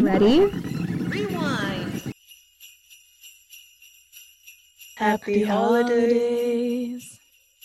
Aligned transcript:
Ready? 0.00 0.46
Rewind. 0.46 2.12
Happy 4.96 5.42
holidays. 5.44 7.20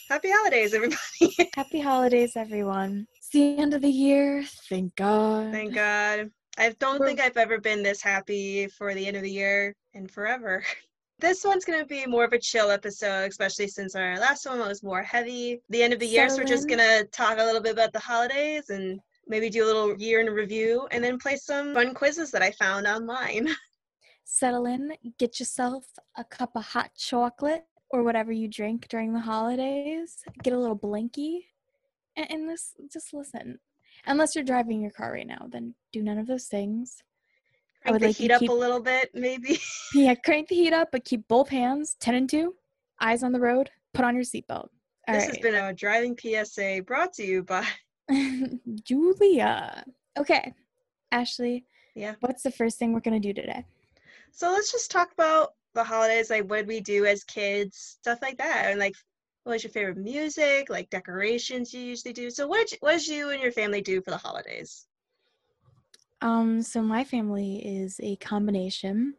Happy 0.10 0.30
holidays, 0.32 0.74
everybody. 0.74 1.50
Happy 1.56 1.80
holidays, 1.80 2.34
everyone. 2.36 3.08
It's 3.16 3.30
the 3.30 3.58
end 3.58 3.74
of 3.74 3.82
the 3.82 3.90
year. 3.90 4.44
Thank 4.70 4.96
God. 4.98 5.54
Thank 5.54 5.74
God. 5.76 6.30
I 6.58 6.76
don't 6.80 7.00
We're- 7.00 7.10
think 7.10 7.22
I've 7.22 7.38
ever 7.38 7.60
been 7.60 7.82
this 7.82 8.02
happy 8.02 8.68
for 8.68 8.94
the 8.94 9.08
end 9.08 9.16
of 9.16 9.24
the 9.24 9.32
year 9.32 9.74
and 9.94 10.10
forever. 10.12 10.64
This 11.18 11.46
one's 11.46 11.64
going 11.64 11.80
to 11.80 11.86
be 11.86 12.06
more 12.06 12.26
of 12.26 12.34
a 12.34 12.38
chill 12.38 12.70
episode, 12.70 13.30
especially 13.30 13.70
since 13.70 13.96
our 13.96 14.20
last 14.20 14.46
one 14.46 14.60
was 14.60 14.84
more 14.84 15.02
heavy. 15.02 15.62
The 15.70 15.82
end 15.82 15.94
of 15.94 16.00
the 16.00 16.06
year, 16.06 16.28
so 16.28 16.40
we're 16.40 16.44
just 16.44 16.68
going 16.68 16.80
to 16.82 17.08
talk 17.14 17.40
a 17.40 17.44
little 17.44 17.62
bit 17.62 17.72
about 17.72 17.94
the 17.94 18.02
holidays 18.02 18.70
and 18.70 19.00
maybe 19.28 19.50
do 19.50 19.64
a 19.64 19.68
little 19.68 19.96
year 19.98 20.20
in 20.22 20.28
review 20.28 20.88
and 20.92 21.04
then 21.04 21.18
play 21.18 21.36
some 21.36 21.74
fun 21.74 21.94
quizzes 21.94 22.32
that 22.32 22.42
I 22.42 22.52
found 22.52 22.88
online. 22.88 23.50
Settle 24.24 24.66
in. 24.66 24.94
Get 25.20 25.40
yourself 25.40 25.86
a 26.18 26.24
cup 26.24 26.52
of 26.56 26.64
hot 26.64 26.92
chocolate 26.98 27.66
or 27.92 28.04
whatever 28.04 28.32
you 28.32 28.48
drink 28.48 28.88
during 28.90 29.14
the 29.14 29.20
holidays. 29.20 30.24
Get 30.44 30.54
a 30.54 30.60
little 30.60 30.76
blinky, 30.76 31.46
and, 32.18 32.32
and 32.32 32.50
this 32.50 32.74
just 32.92 33.14
listen. 33.14 33.60
Unless 34.08 34.36
you're 34.36 34.44
driving 34.44 34.82
your 34.82 34.92
car 34.92 35.14
right 35.14 35.28
now, 35.28 35.48
then 35.50 35.74
do 35.94 36.02
none 36.04 36.18
of 36.18 36.28
those 36.28 36.46
things. 36.46 37.02
I 37.84 37.90
Crank 37.90 37.94
would 37.94 38.02
the 38.02 38.08
like 38.08 38.16
heat 38.16 38.32
up 38.32 38.40
keep- 38.40 38.50
a 38.50 38.54
little 38.54 38.82
bit, 38.82 39.12
maybe. 39.14 39.60
Yeah, 39.94 40.16
crank 40.16 40.48
the 40.50 40.56
heat 40.56 40.74
up, 40.74 40.90
but 40.92 41.06
keep 41.06 41.28
both 41.28 41.50
hands 41.50 41.96
10 42.00 42.16
and 42.16 42.30
2, 42.30 42.54
eyes 43.00 43.24
on 43.24 43.32
the 43.32 43.40
road, 43.40 43.70
put 43.94 44.04
on 44.06 44.16
your 44.16 44.24
seatbelt. 44.24 44.70
All 45.08 45.14
this 45.14 45.24
right. 45.26 45.36
has 45.36 45.38
been 45.38 45.56
a 45.56 45.72
driving 45.72 46.18
PSA 46.20 46.82
brought 46.86 47.14
to 47.14 47.24
you 47.24 47.44
by. 47.44 47.66
Julia. 48.84 49.84
Okay. 50.18 50.54
Ashley, 51.12 51.66
Yeah. 51.96 52.16
what's 52.20 52.44
the 52.44 52.52
first 52.52 52.78
thing 52.78 52.94
we're 52.94 53.00
going 53.00 53.20
to 53.22 53.34
do 53.34 53.40
today? 53.40 53.66
So 54.32 54.52
let's 54.52 54.72
just 54.72 54.92
talk 54.92 55.12
about 55.14 55.54
the 55.74 55.84
holidays, 55.84 56.30
like 56.30 56.50
what 56.50 56.58
did 56.58 56.68
we 56.68 56.82
do 56.82 57.06
as 57.06 57.24
kids, 57.24 57.98
stuff 58.02 58.20
like 58.22 58.38
that, 58.38 58.66
and 58.70 58.80
like 58.80 58.96
what 59.44 59.54
was 59.54 59.64
your 59.64 59.72
favorite 59.72 59.98
music, 59.98 60.70
like 60.70 60.90
decorations 60.90 61.74
you 61.74 61.82
usually 61.82 62.14
do. 62.14 62.30
So 62.30 62.48
what 62.48 62.68
did 62.68 62.72
you, 62.74 62.78
what 62.82 62.98
did 62.98 63.08
you 63.08 63.30
and 63.30 63.42
your 63.42 63.52
family 63.52 63.82
do 63.82 64.02
for 64.02 64.12
the 64.12 64.18
holidays? 64.18 64.88
Um 66.22 66.62
so 66.62 66.82
my 66.82 67.04
family 67.04 67.58
is 67.58 68.00
a 68.02 68.16
combination 68.18 69.16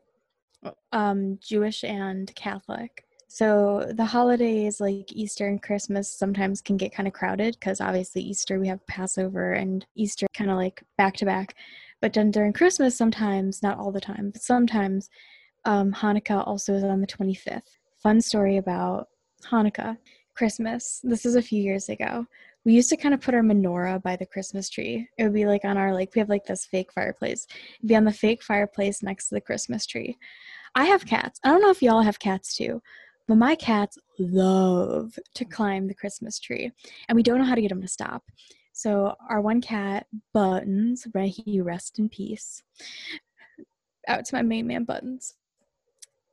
um 0.92 1.38
Jewish 1.40 1.84
and 1.84 2.34
Catholic. 2.34 3.05
So 3.28 3.92
the 3.94 4.04
holidays 4.04 4.80
like 4.80 5.12
Easter 5.12 5.48
and 5.48 5.62
Christmas 5.62 6.10
sometimes 6.10 6.62
can 6.62 6.76
get 6.76 6.94
kind 6.94 7.06
of 7.06 7.12
crowded 7.12 7.60
cuz 7.60 7.80
obviously 7.80 8.22
Easter 8.22 8.58
we 8.60 8.68
have 8.68 8.86
Passover 8.86 9.52
and 9.52 9.84
Easter 9.94 10.26
kind 10.32 10.50
of 10.50 10.56
like 10.56 10.82
back 10.96 11.14
to 11.16 11.24
back. 11.24 11.54
But 12.00 12.12
then 12.12 12.30
during 12.30 12.52
Christmas 12.52 12.96
sometimes, 12.96 13.62
not 13.62 13.78
all 13.78 13.92
the 13.92 14.00
time, 14.00 14.30
but 14.30 14.42
sometimes 14.42 15.10
um 15.64 15.92
Hanukkah 15.92 16.46
also 16.46 16.74
is 16.74 16.84
on 16.84 17.00
the 17.00 17.06
25th. 17.06 17.62
Fun 18.02 18.20
story 18.20 18.56
about 18.58 19.08
Hanukkah, 19.44 19.98
Christmas. 20.34 21.00
This 21.02 21.26
is 21.26 21.34
a 21.34 21.42
few 21.42 21.62
years 21.62 21.88
ago. 21.88 22.26
we 22.64 22.72
used 22.74 22.90
to 22.90 22.96
kind 22.96 23.14
of 23.14 23.20
put 23.20 23.34
our 23.34 23.42
menorah 23.42 24.02
by 24.02 24.16
the 24.16 24.26
Christmas 24.26 24.68
tree. 24.68 25.08
It 25.18 25.22
would 25.22 25.32
be 25.32 25.46
like 25.46 25.64
on 25.64 25.78
our 25.78 25.94
like 25.94 26.14
we 26.14 26.18
have 26.20 26.28
like 26.28 26.44
this 26.46 26.66
fake 26.66 26.92
fireplace. 26.92 27.46
It'd 27.78 27.88
be 27.88 27.96
on 27.96 28.04
the 28.04 28.12
fake 28.12 28.42
fireplace 28.42 29.02
next 29.02 29.28
to 29.28 29.36
the 29.36 29.40
Christmas 29.40 29.86
tree. 29.86 30.18
I 30.74 30.84
have 30.86 31.06
cats. 31.06 31.40
I 31.42 31.48
don't 31.50 31.62
know 31.62 31.70
if 31.70 31.80
y'all 31.80 32.02
have 32.02 32.18
cats 32.18 32.54
too, 32.56 32.82
but 33.26 33.36
my 33.36 33.54
cats 33.54 33.98
love 34.18 35.18
to 35.34 35.44
climb 35.44 35.88
the 35.88 35.94
Christmas 35.94 36.38
tree, 36.38 36.70
and 37.08 37.16
we 37.16 37.22
don't 37.22 37.38
know 37.38 37.44
how 37.44 37.54
to 37.54 37.62
get 37.62 37.70
them 37.70 37.82
to 37.82 37.88
stop. 37.88 38.22
So 38.72 39.14
our 39.28 39.40
one 39.40 39.60
cat, 39.60 40.06
Buttons, 40.34 41.06
right? 41.14 41.34
He 41.44 41.60
rest 41.60 41.98
in 41.98 42.08
peace. 42.08 42.62
Out 44.08 44.24
to 44.26 44.34
my 44.34 44.42
main 44.42 44.66
man, 44.66 44.84
Buttons 44.84 45.34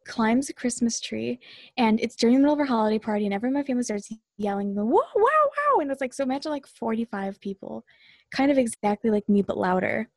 climbs 0.05 0.47
the 0.47 0.53
Christmas 0.53 0.99
tree, 0.99 1.39
and 1.77 1.99
it's 2.01 2.15
during 2.15 2.35
the 2.35 2.41
middle 2.41 2.53
of 2.53 2.59
our 2.59 2.65
holiday 2.65 2.99
party, 2.99 3.25
and 3.25 3.33
everyone 3.33 3.55
in 3.55 3.61
my 3.61 3.65
family 3.65 3.83
starts 3.83 4.11
yelling, 4.37 4.75
"Whoa, 4.75 4.83
wow, 4.91 5.03
wow!" 5.15 5.79
And 5.79 5.89
it's 5.89 6.01
like 6.01 6.13
so. 6.13 6.23
Imagine 6.23 6.51
like 6.51 6.67
forty-five 6.67 7.39
people, 7.39 7.85
kind 8.31 8.51
of 8.51 8.57
exactly 8.57 9.09
like 9.09 9.27
me 9.29 9.41
but 9.41 9.57
louder, 9.57 10.09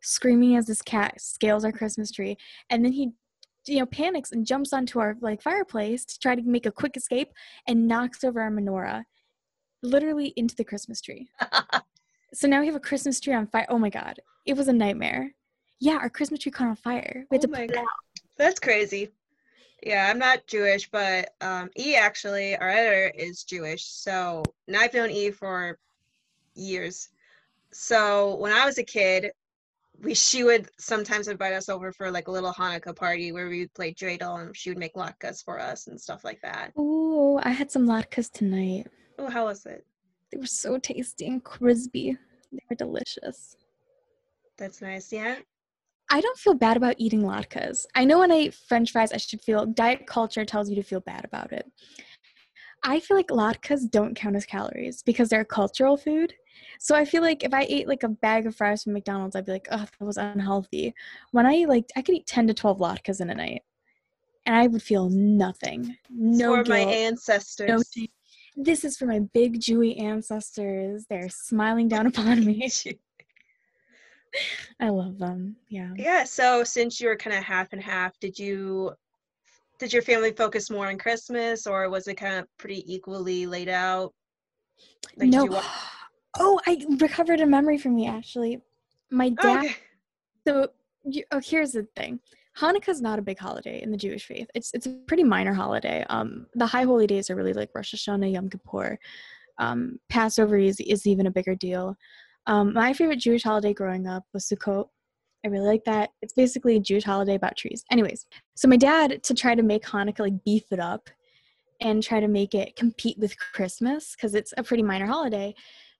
screaming 0.00 0.56
as 0.56 0.66
this 0.66 0.82
cat 0.82 1.20
scales 1.20 1.64
our 1.64 1.72
Christmas 1.72 2.10
tree, 2.10 2.36
and 2.70 2.84
then 2.84 2.92
he, 2.92 3.12
you 3.66 3.78
know, 3.78 3.86
panics 3.86 4.32
and 4.32 4.46
jumps 4.46 4.72
onto 4.72 4.98
our 4.98 5.16
like 5.20 5.42
fireplace 5.42 6.04
to 6.04 6.18
try 6.18 6.34
to 6.34 6.42
make 6.42 6.66
a 6.66 6.72
quick 6.72 6.96
escape 6.96 7.32
and 7.66 7.88
knocks 7.88 8.24
over 8.24 8.40
our 8.40 8.50
menorah, 8.50 9.04
literally 9.82 10.32
into 10.36 10.54
the 10.56 10.64
Christmas 10.64 11.00
tree. 11.00 11.28
So 12.34 12.48
now 12.48 12.58
we 12.58 12.66
have 12.66 12.74
a 12.74 12.80
Christmas 12.80 13.20
tree 13.20 13.32
on 13.32 13.46
fire. 13.46 13.66
Oh 13.68 13.78
my 13.78 13.90
god, 13.90 14.18
it 14.44 14.56
was 14.56 14.66
a 14.66 14.72
nightmare. 14.72 15.32
Yeah, 15.78 15.98
our 15.98 16.10
Christmas 16.10 16.40
tree 16.40 16.50
caught 16.50 16.66
on 16.66 16.74
fire. 16.74 17.26
We 17.30 17.36
had 17.36 17.44
Oh 17.44 17.46
to 17.46 17.52
my 17.52 17.66
God. 17.68 17.84
That's 18.36 18.58
crazy. 18.58 19.12
Yeah, 19.84 20.08
I'm 20.10 20.18
not 20.18 20.46
Jewish, 20.48 20.90
but 20.90 21.30
um, 21.40 21.70
E 21.78 21.94
actually, 21.94 22.56
our 22.56 22.68
editor, 22.68 23.12
is 23.16 23.44
Jewish. 23.44 23.84
So, 23.84 24.42
and 24.66 24.76
I've 24.76 24.94
known 24.94 25.10
E 25.10 25.30
for 25.30 25.78
years. 26.54 27.10
So 27.70 28.34
when 28.36 28.52
I 28.52 28.64
was 28.66 28.78
a 28.78 28.84
kid, 28.84 29.30
we 30.02 30.14
she 30.14 30.44
would 30.44 30.68
sometimes 30.78 31.28
invite 31.28 31.52
us 31.52 31.68
over 31.68 31.92
for 31.92 32.10
like 32.10 32.28
a 32.28 32.30
little 32.30 32.52
Hanukkah 32.52 32.94
party 32.94 33.32
where 33.32 33.48
we 33.48 33.60
would 33.60 33.74
play 33.74 33.92
dreidel 33.94 34.40
and 34.40 34.56
she 34.56 34.70
would 34.70 34.78
make 34.78 34.94
latkes 34.94 35.42
for 35.44 35.60
us 35.60 35.86
and 35.86 36.00
stuff 36.00 36.24
like 36.24 36.40
that. 36.42 36.72
Ooh, 36.78 37.38
I 37.42 37.50
had 37.50 37.70
some 37.70 37.86
latkes 37.86 38.30
tonight. 38.30 38.86
Oh, 39.18 39.30
how 39.30 39.44
was 39.44 39.64
it? 39.66 39.84
They 40.32 40.38
were 40.38 40.46
so 40.46 40.78
tasty 40.78 41.26
and 41.26 41.42
crispy. 41.42 42.16
They 42.52 42.62
were 42.68 42.76
delicious. 42.76 43.56
That's 44.58 44.82
nice. 44.82 45.12
Yeah. 45.12 45.36
I 46.10 46.20
don't 46.20 46.38
feel 46.38 46.54
bad 46.54 46.76
about 46.76 46.96
eating 46.98 47.22
latkes. 47.22 47.86
I 47.94 48.04
know 48.04 48.18
when 48.18 48.30
I 48.30 48.36
eat 48.36 48.54
french 48.54 48.92
fries, 48.92 49.12
I 49.12 49.16
should 49.16 49.40
feel 49.40 49.66
diet 49.66 50.06
culture 50.06 50.44
tells 50.44 50.68
you 50.68 50.76
to 50.76 50.82
feel 50.82 51.00
bad 51.00 51.24
about 51.24 51.52
it. 51.52 51.70
I 52.84 53.00
feel 53.00 53.16
like 53.16 53.28
latkes 53.28 53.90
don't 53.90 54.14
count 54.14 54.36
as 54.36 54.44
calories 54.44 55.02
because 55.02 55.28
they're 55.30 55.40
a 55.40 55.46
cultural 55.46 55.96
food. 55.96 56.34
So 56.78 56.94
I 56.94 57.04
feel 57.04 57.22
like 57.22 57.44
if 57.44 57.54
I 57.54 57.66
ate 57.68 57.88
like 57.88 58.02
a 58.02 58.08
bag 58.08 58.46
of 58.46 58.56
fries 58.56 58.82
from 58.82 58.92
McDonald's, 58.92 59.36
I'd 59.36 59.46
be 59.46 59.52
like, 59.52 59.68
oh, 59.70 59.78
that 59.78 60.04
was 60.04 60.16
unhealthy. 60.16 60.94
When 61.32 61.46
I 61.46 61.54
eat 61.54 61.68
like, 61.68 61.90
I 61.96 62.02
could 62.02 62.14
eat 62.14 62.26
10 62.26 62.48
to 62.48 62.54
12 62.54 62.78
latkes 62.78 63.20
in 63.20 63.30
a 63.30 63.34
night 63.34 63.62
and 64.46 64.54
I 64.54 64.66
would 64.66 64.82
feel 64.82 65.08
nothing. 65.08 65.96
No 66.10 66.62
for 66.62 66.70
my 66.70 66.80
ancestors. 66.80 67.68
no 67.68 67.82
shame. 67.94 68.08
This 68.56 68.84
is 68.84 68.96
for 68.96 69.06
my 69.06 69.20
big 69.32 69.60
Jewy 69.60 70.00
ancestors. 70.00 71.06
They're 71.08 71.28
smiling 71.28 71.88
down 71.88 72.06
upon 72.06 72.44
me. 72.44 72.70
I 74.80 74.90
love 74.90 75.18
them. 75.18 75.56
Yeah. 75.68 75.90
yeah. 75.96 76.24
So 76.24 76.64
since 76.64 77.00
you 77.00 77.08
were 77.08 77.16
kind 77.16 77.36
of 77.36 77.42
half 77.42 77.72
and 77.72 77.82
half, 77.82 78.18
did 78.20 78.38
you 78.38 78.92
did 79.78 79.92
your 79.92 80.02
family 80.02 80.32
focus 80.32 80.70
more 80.70 80.88
on 80.88 80.98
Christmas 80.98 81.66
or 81.66 81.88
was 81.90 82.06
it 82.06 82.14
kind 82.14 82.36
of 82.36 82.46
pretty 82.58 82.84
equally 82.92 83.46
laid 83.46 83.68
out? 83.68 84.12
Like, 85.16 85.30
no. 85.30 85.62
you 86.38 86.44
Oh, 86.44 86.60
I 86.66 86.84
recovered 86.98 87.40
a 87.40 87.46
memory 87.46 87.78
from 87.78 87.94
me 87.94 88.06
actually. 88.06 88.60
My 89.10 89.30
dad. 89.30 89.64
Okay. 89.64 89.76
So 90.46 90.68
you, 91.04 91.24
oh, 91.32 91.40
here's 91.42 91.72
the 91.72 91.86
thing. 91.96 92.20
Hanukkah 92.58 92.88
is 92.88 93.02
not 93.02 93.18
a 93.18 93.22
big 93.22 93.38
holiday 93.38 93.82
in 93.82 93.90
the 93.90 93.96
Jewish 93.96 94.26
faith. 94.26 94.48
It's 94.54 94.72
it's 94.74 94.86
a 94.86 94.90
pretty 95.06 95.24
minor 95.24 95.54
holiday. 95.54 96.04
Um, 96.08 96.46
the 96.54 96.66
high 96.66 96.84
holy 96.84 97.06
days 97.06 97.30
are 97.30 97.36
really 97.36 97.52
like 97.52 97.70
Rosh 97.74 97.94
Hashanah, 97.94 98.32
Yom 98.32 98.48
Kippur. 98.48 98.98
Um, 99.58 99.98
Passover 100.08 100.56
is 100.56 100.80
is 100.80 101.06
even 101.06 101.26
a 101.26 101.30
bigger 101.30 101.54
deal. 101.54 101.96
Um, 102.46 102.74
my 102.74 102.92
favorite 102.92 103.18
Jewish 103.18 103.42
holiday 103.42 103.72
growing 103.72 104.06
up 104.06 104.24
was 104.32 104.46
Sukkot. 104.46 104.86
I 105.44 105.48
really 105.48 105.66
like 105.66 105.84
that. 105.84 106.10
It's 106.22 106.32
basically 106.32 106.76
a 106.76 106.80
Jewish 106.80 107.04
holiday 107.04 107.34
about 107.34 107.56
trees. 107.56 107.84
Anyways, 107.90 108.26
so 108.54 108.68
my 108.68 108.76
dad 108.76 109.22
to 109.24 109.34
try 109.34 109.54
to 109.54 109.62
make 109.62 109.84
Hanukkah 109.84 110.20
like 110.20 110.44
beef 110.44 110.64
it 110.70 110.80
up 110.80 111.10
and 111.80 112.02
try 112.02 112.20
to 112.20 112.28
make 112.28 112.54
it 112.54 112.76
compete 112.76 113.18
with 113.18 113.36
Christmas 113.38 114.14
because 114.14 114.34
it's 114.34 114.54
a 114.56 114.62
pretty 114.62 114.82
minor 114.82 115.06
holiday. 115.06 115.54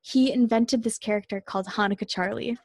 He 0.06 0.32
invented 0.32 0.82
this 0.82 0.98
character 0.98 1.40
called 1.40 1.66
Hanukkah 1.66 2.06
Charlie. 2.06 2.58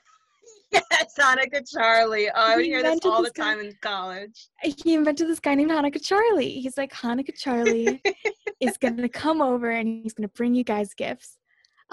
Yes, 0.73 1.13
Hanukkah 1.17 1.63
Charlie. 1.73 2.27
Oh, 2.29 2.33
I 2.35 2.55
would 2.57 2.65
He 2.65 2.71
hear 2.71 2.83
this 2.83 2.99
all 3.05 3.17
the 3.17 3.29
this 3.29 3.31
guy. 3.31 3.43
time 3.55 3.59
in 3.65 3.73
college. 3.81 4.49
he 4.61 4.93
invented 4.93 5.27
this 5.29 5.39
guy 5.39 5.55
named 5.55 5.71
Hanukkah 5.71 6.03
Charlie. 6.03 6.59
He's 6.59 6.77
like, 6.77 6.91
Hanukkah 6.91 7.33
Charlie 7.35 8.01
is 8.59 8.77
going 8.77 8.97
to 8.97 9.07
come 9.07 9.41
over 9.41 9.69
and 9.69 9.87
he's 9.87 10.13
going 10.13 10.27
to 10.27 10.33
bring 10.35 10.53
you 10.53 10.65
guys 10.65 10.93
gifts. 10.93 11.37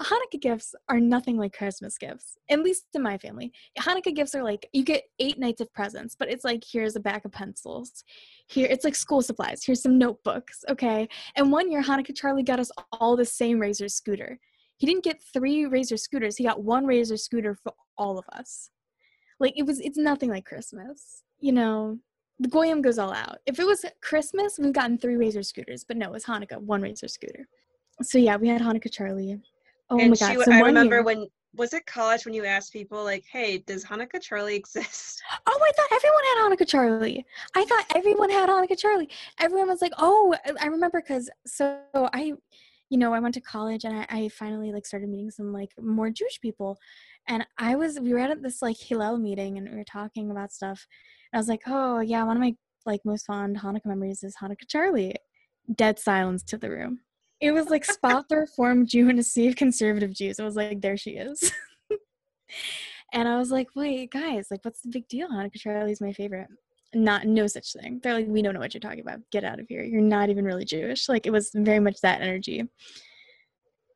Hanukkah 0.01 0.39
gifts 0.41 0.75
are 0.89 0.99
nothing 0.99 1.37
like 1.37 1.57
Christmas 1.57 1.97
gifts, 1.97 2.37
at 2.49 2.59
least 2.59 2.83
in 2.93 3.01
my 3.01 3.17
family. 3.17 3.51
Hanukkah 3.79 4.13
gifts 4.13 4.35
are 4.35 4.43
like, 4.43 4.67
you 4.73 4.83
get 4.83 5.03
eight 5.19 5.39
nights 5.39 5.61
of 5.61 5.73
presents, 5.73 6.13
but 6.19 6.29
it's 6.29 6.43
like, 6.43 6.61
here's 6.69 6.95
a 6.97 6.99
bag 6.99 7.25
of 7.25 7.31
pencils. 7.31 8.03
Here, 8.47 8.67
it's 8.69 8.83
like 8.83 8.95
school 8.95 9.21
supplies. 9.23 9.63
Here's 9.65 9.81
some 9.81 9.97
notebooks, 9.97 10.63
okay? 10.69 11.07
And 11.35 11.51
one 11.53 11.71
year, 11.71 11.81
Hanukkah 11.81 12.15
Charlie 12.15 12.43
got 12.43 12.59
us 12.59 12.69
all 12.91 13.15
the 13.15 13.25
same 13.25 13.59
Razor 13.59 13.87
scooter. 13.89 14.37
He 14.77 14.85
didn't 14.85 15.03
get 15.03 15.21
three 15.33 15.65
Razor 15.65 15.97
scooters, 15.97 16.37
he 16.37 16.43
got 16.45 16.63
one 16.63 16.85
Razor 16.85 17.17
scooter 17.17 17.55
for 17.55 17.73
all 17.97 18.17
of 18.17 18.25
us. 18.31 18.69
Like, 19.39 19.53
it 19.55 19.63
was, 19.63 19.79
it's 19.79 19.97
nothing 19.97 20.29
like 20.29 20.45
Christmas. 20.45 21.23
You 21.39 21.51
know, 21.51 21.99
the 22.39 22.47
Goyim 22.47 22.81
goes 22.81 22.97
all 22.99 23.13
out. 23.13 23.37
If 23.45 23.59
it 23.59 23.65
was 23.65 23.85
Christmas, 24.01 24.57
we've 24.59 24.73
gotten 24.73 24.97
three 24.97 25.15
Razor 25.15 25.43
scooters, 25.43 25.83
but 25.83 25.97
no, 25.97 26.07
it 26.07 26.11
was 26.11 26.25
Hanukkah, 26.25 26.59
one 26.61 26.81
Razor 26.81 27.07
scooter. 27.07 27.47
So 28.01 28.17
yeah, 28.17 28.37
we 28.37 28.47
had 28.47 28.61
Hanukkah 28.61 28.91
Charlie. 28.91 29.39
Oh 29.89 29.99
and 29.99 30.11
my 30.11 30.15
god! 30.17 30.37
would- 30.37 30.45
So 30.45 30.51
I 30.51 30.59
remember 30.61 30.97
year, 30.97 31.03
when 31.03 31.27
was 31.55 31.73
it 31.73 31.85
college 31.85 32.25
when 32.25 32.33
you 32.35 32.45
asked 32.45 32.73
people 32.73 33.03
like, 33.03 33.23
"Hey, 33.25 33.59
does 33.59 33.83
Hanukkah 33.83 34.21
Charlie 34.21 34.55
exist?" 34.63 35.21
Oh, 35.47 35.59
I 35.59 35.71
thought 35.75 35.95
everyone 35.97 36.23
had 36.23 36.57
Hanukkah 36.57 36.67
Charlie. 36.67 37.25
I 37.55 37.65
thought 37.65 37.85
everyone 37.95 38.29
had 38.29 38.49
Hanukkah 38.49 38.77
Charlie. 38.77 39.09
Everyone 39.39 39.69
was 39.69 39.81
like, 39.81 39.93
"Oh, 39.97 40.35
I 40.61 40.67
remember." 40.67 41.01
Because 41.01 41.29
so 41.47 41.79
I, 41.95 42.33
you 42.89 42.97
know, 42.97 43.13
I 43.13 43.19
went 43.19 43.33
to 43.35 43.41
college 43.41 43.83
and 43.83 43.99
I, 43.99 44.05
I 44.09 44.29
finally 44.29 44.71
like 44.71 44.85
started 44.85 45.09
meeting 45.09 45.31
some 45.31 45.51
like 45.51 45.71
more 45.79 46.09
Jewish 46.09 46.39
people, 46.41 46.77
and 47.27 47.45
I 47.57 47.75
was 47.75 47.99
we 47.99 48.13
were 48.13 48.19
at 48.19 48.41
this 48.41 48.61
like 48.61 48.77
Hillel 48.77 49.17
meeting 49.17 49.57
and 49.57 49.69
we 49.69 49.77
were 49.77 49.83
talking 49.83 50.31
about 50.31 50.51
stuff. 50.51 50.87
And 51.31 51.37
I 51.37 51.41
was 51.41 51.49
like, 51.49 51.61
"Oh 51.67 51.99
yeah, 51.99 52.23
one 52.23 52.37
of 52.37 52.41
my 52.41 52.55
like 52.85 53.01
most 53.05 53.25
fond 53.25 53.59
Hanukkah 53.59 53.85
memories 53.85 54.23
is 54.23 54.35
Hanukkah 54.41 54.67
Charlie." 54.67 55.15
Dead 55.75 55.99
silence 55.99 56.43
to 56.43 56.57
the 56.57 56.69
room. 56.69 57.01
It 57.39 57.51
was 57.51 57.69
like 57.69 57.85
spot 57.85 58.29
the 58.29 58.37
reformed 58.37 58.89
Jew 58.89 59.09
and 59.09 59.19
a 59.19 59.23
sea 59.23 59.47
of 59.47 59.55
conservative 59.55 60.13
Jews. 60.13 60.39
I 60.39 60.45
was 60.45 60.55
like, 60.55 60.81
there 60.81 60.97
she 60.97 61.11
is. 61.11 61.51
and 63.13 63.27
I 63.27 63.37
was 63.37 63.51
like, 63.51 63.67
wait, 63.75 64.11
guys, 64.11 64.47
like, 64.49 64.65
what's 64.65 64.81
the 64.81 64.89
big 64.89 65.07
deal? 65.07 65.29
Hanukkah 65.29 65.59
Charlie's 65.59 66.01
my 66.01 66.13
favorite. 66.13 66.47
Not 66.93 67.25
no 67.25 67.47
such 67.47 67.73
thing. 67.73 67.99
They're 68.01 68.13
like, 68.13 68.27
we 68.27 68.41
don't 68.41 68.53
know 68.53 68.59
what 68.59 68.73
you're 68.73 68.81
talking 68.81 69.01
about. 69.01 69.19
Get 69.31 69.43
out 69.43 69.59
of 69.59 69.67
here. 69.67 69.83
You're 69.83 70.01
not 70.01 70.29
even 70.29 70.45
really 70.45 70.65
Jewish. 70.65 71.09
Like 71.09 71.25
it 71.25 71.31
was 71.31 71.51
very 71.53 71.79
much 71.79 71.99
that 72.01 72.21
energy. 72.21 72.63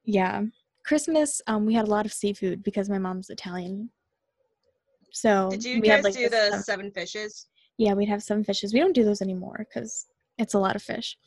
Yeah. 0.04 0.44
Christmas, 0.86 1.42
um, 1.48 1.66
we 1.66 1.74
had 1.74 1.86
a 1.86 1.92
lot 1.92 2.06
of 2.06 2.14
seafood 2.14 2.64
because 2.64 2.90
my 2.90 2.98
mom's 2.98 3.30
Italian. 3.30 3.90
So 5.12 5.50
Did 5.52 5.64
you 5.64 5.82
guys 5.82 5.98
had, 5.98 6.04
like, 6.06 6.14
do 6.16 6.30
the 6.30 6.52
uh, 6.54 6.60
seven 6.60 6.92
fishes? 6.92 7.48
yeah, 7.78 7.94
we'd 7.94 8.10
have 8.10 8.22
seven 8.22 8.44
fishes. 8.44 8.74
We 8.74 8.80
don't 8.80 8.94
do 8.94 9.04
those 9.04 9.22
anymore 9.22 9.66
because 9.68 10.06
it's 10.38 10.54
a 10.54 10.60
lot 10.60 10.76
of 10.76 10.84
fish. 10.84 11.18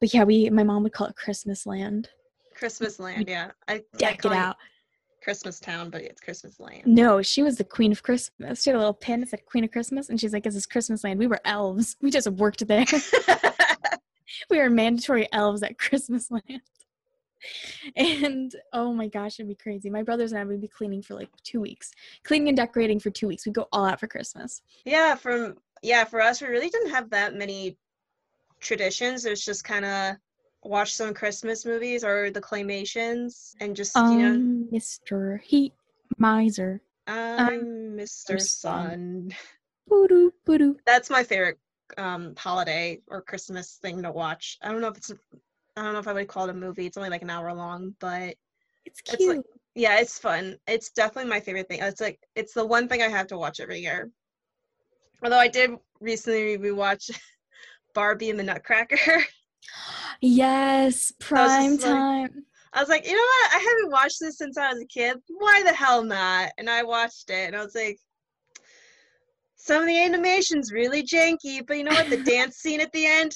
But 0.00 0.14
yeah, 0.14 0.24
we 0.24 0.48
my 0.50 0.62
mom 0.62 0.82
would 0.84 0.92
call 0.92 1.08
it 1.08 1.16
Christmas 1.16 1.66
land. 1.66 2.08
Christmas 2.54 2.98
land, 2.98 3.26
yeah. 3.28 3.50
I 3.68 3.74
I 3.74 3.82
Deck 3.98 4.24
it 4.24 4.32
out. 4.32 4.56
Christmas 5.26 5.58
town, 5.58 5.90
but 5.90 6.02
it's 6.02 6.20
Christmas 6.20 6.60
land. 6.60 6.82
No, 6.86 7.20
she 7.20 7.42
was 7.42 7.56
the 7.56 7.64
queen 7.64 7.90
of 7.90 8.04
Christmas. 8.04 8.62
She 8.62 8.70
had 8.70 8.76
a 8.76 8.78
little 8.78 8.94
pin 8.94 9.18
that 9.18 9.30
said 9.30 9.44
Queen 9.44 9.64
of 9.64 9.72
Christmas, 9.72 10.08
and 10.08 10.20
she's 10.20 10.32
like, 10.32 10.46
"Is 10.46 10.54
"This 10.54 10.60
is 10.62 10.66
Christmas 10.66 11.02
land." 11.02 11.18
We 11.18 11.26
were 11.26 11.40
elves. 11.44 11.96
We 12.00 12.12
just 12.12 12.30
worked 12.30 12.64
there. 12.68 12.84
we 14.50 14.58
were 14.58 14.70
mandatory 14.70 15.26
elves 15.32 15.64
at 15.64 15.80
Christmas 15.80 16.30
land. 16.30 16.62
And 17.96 18.54
oh 18.72 18.92
my 18.92 19.08
gosh, 19.08 19.40
it'd 19.40 19.48
be 19.48 19.56
crazy. 19.56 19.90
My 19.90 20.04
brothers 20.04 20.30
and 20.30 20.40
I 20.40 20.44
would 20.44 20.60
be 20.60 20.68
cleaning 20.68 21.02
for 21.02 21.14
like 21.14 21.30
two 21.42 21.60
weeks, 21.60 21.90
cleaning 22.22 22.46
and 22.50 22.56
decorating 22.56 23.00
for 23.00 23.10
two 23.10 23.26
weeks. 23.26 23.44
We'd 23.44 23.56
go 23.56 23.66
all 23.72 23.84
out 23.84 23.98
for 23.98 24.06
Christmas. 24.06 24.62
yeah, 24.84 25.16
from 25.16 25.56
yeah, 25.82 26.04
for 26.04 26.20
us 26.20 26.40
we 26.40 26.46
really 26.46 26.70
didn't 26.70 26.90
have 26.90 27.10
that 27.10 27.34
many 27.34 27.76
traditions. 28.60 29.24
It 29.24 29.30
was 29.30 29.44
just 29.44 29.64
kind 29.64 29.84
of 29.84 30.16
watch 30.68 30.94
some 30.94 31.14
Christmas 31.14 31.64
movies 31.64 32.04
or 32.04 32.30
the 32.30 32.40
claymations 32.40 33.52
and 33.60 33.74
just 33.76 33.96
Um, 33.96 34.12
you 34.12 34.18
know 34.28 34.78
Mr. 34.78 35.40
Heat 35.42 35.72
Miser. 36.18 36.80
I'm 37.06 37.96
Mr. 37.96 38.40
Sun. 38.40 38.40
Sun. 38.40 39.34
Boo-doo, 39.88 40.32
boo-doo. 40.44 40.76
That's 40.86 41.10
my 41.10 41.22
favorite 41.22 41.58
um 41.98 42.34
holiday 42.36 43.00
or 43.06 43.22
Christmas 43.22 43.74
thing 43.80 44.02
to 44.02 44.10
watch. 44.10 44.58
I 44.62 44.72
don't 44.72 44.80
know 44.80 44.88
if 44.88 44.96
it's 44.96 45.12
I 45.76 45.82
don't 45.82 45.92
know 45.92 45.98
if 46.00 46.08
I 46.08 46.12
would 46.12 46.26
call 46.28 46.44
it 46.48 46.50
a 46.50 46.54
movie. 46.54 46.86
It's 46.86 46.96
only 46.96 47.10
like 47.10 47.22
an 47.22 47.30
hour 47.30 47.52
long, 47.54 47.94
but 48.00 48.34
It's 48.84 49.00
It's 49.06 49.16
cute. 49.16 49.36
like- 49.36 49.44
yeah, 49.74 49.98
it's 50.00 50.18
fun. 50.18 50.56
It's 50.66 50.90
definitely 50.90 51.28
my 51.30 51.38
favorite 51.40 51.68
thing. 51.68 51.80
It's 51.82 52.00
like 52.00 52.18
it's 52.34 52.54
the 52.54 52.64
one 52.64 52.88
thing 52.88 53.02
I 53.02 53.08
have 53.08 53.26
to 53.28 53.36
watch 53.38 53.60
every 53.60 53.78
year. 53.80 54.10
Although 55.22 55.38
I 55.38 55.48
did 55.48 55.70
recently 56.00 56.56
rewatch 56.58 57.10
Barbie 57.94 58.30
and 58.30 58.38
the 58.38 58.42
Nutcracker. 58.44 58.96
yes, 60.20 61.12
prime 61.20 61.72
like- 61.72 61.80
time. 61.80 62.44
I 62.72 62.80
was 62.80 62.88
like, 62.90 63.06
you 63.06 63.12
know 63.12 63.16
what? 63.18 63.54
I 63.54 63.58
haven't 63.58 63.90
watched 63.90 64.20
this 64.20 64.36
since 64.36 64.58
I 64.58 64.70
was 64.70 64.82
a 64.82 64.86
kid. 64.86 65.16
Why 65.28 65.62
the 65.62 65.72
hell 65.72 66.04
not? 66.04 66.50
And 66.58 66.68
I 66.68 66.82
watched 66.82 67.30
it 67.30 67.46
and 67.46 67.56
I 67.56 67.64
was 67.64 67.74
like, 67.74 67.98
some 69.56 69.80
of 69.80 69.88
the 69.88 69.98
animation's 69.98 70.72
really 70.72 71.02
janky, 71.02 71.66
but 71.66 71.78
you 71.78 71.84
know 71.84 71.92
what? 71.94 72.10
The 72.10 72.22
dance 72.22 72.56
scene 72.56 72.80
at 72.82 72.92
the 72.92 73.06
end, 73.06 73.34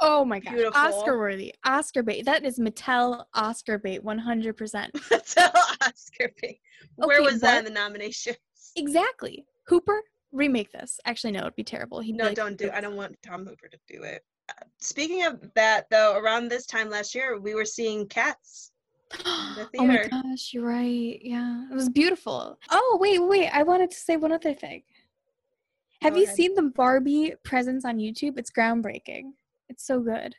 Oh 0.00 0.24
my 0.24 0.40
god, 0.40 0.58
Oscar 0.74 1.16
worthy, 1.18 1.54
Oscar 1.64 2.02
bait. 2.02 2.24
That 2.26 2.44
is 2.44 2.58
Mattel 2.58 3.24
Oscar 3.34 3.78
bait, 3.78 4.02
one 4.02 4.18
hundred 4.18 4.56
percent. 4.56 4.92
Mattel 5.10 5.54
Oscar 5.82 6.30
bait. 6.42 6.58
Where 6.96 7.20
Okay, 7.20 7.24
was 7.24 7.40
that 7.40 7.58
in 7.58 7.64
the 7.64 7.70
nominations? 7.70 8.36
Exactly. 8.76 9.46
Hooper, 9.68 10.02
remake 10.32 10.72
this. 10.72 10.98
Actually, 11.06 11.32
no, 11.32 11.40
it'd 11.40 11.54
be 11.54 11.62
terrible. 11.64 12.00
He'd 12.00 12.16
No, 12.16 12.24
like, 12.24 12.34
don't 12.34 12.58
do. 12.58 12.70
I 12.72 12.80
don't 12.80 12.96
want 12.96 13.16
Tom 13.24 13.46
Hooper 13.46 13.68
to 13.68 13.78
do 13.88 14.02
it. 14.02 14.22
Speaking 14.78 15.24
of 15.24 15.40
that, 15.54 15.88
though, 15.90 16.18
around 16.18 16.48
this 16.48 16.66
time 16.66 16.90
last 16.90 17.14
year, 17.14 17.38
we 17.40 17.54
were 17.54 17.64
seeing 17.64 18.06
Cats. 18.06 18.72
the 19.10 19.68
oh 19.78 19.86
my 19.86 20.08
gosh, 20.08 20.52
you're 20.52 20.66
right. 20.66 21.18
Yeah, 21.22 21.66
it 21.70 21.74
was 21.74 21.88
beautiful. 21.88 22.58
Oh 22.70 22.98
wait, 23.00 23.18
wait. 23.18 23.48
I 23.48 23.62
wanted 23.62 23.90
to 23.90 23.96
say 23.96 24.16
one 24.16 24.32
other 24.32 24.54
thing. 24.54 24.82
Have 26.02 26.14
Go 26.14 26.18
you 26.18 26.24
ahead. 26.24 26.36
seen 26.36 26.54
the 26.54 26.62
Barbie 26.62 27.34
presence 27.44 27.84
on 27.84 27.96
YouTube? 27.96 28.38
It's 28.38 28.50
groundbreaking. 28.50 29.32
It's 29.68 29.86
so 29.86 30.00
good. 30.00 30.34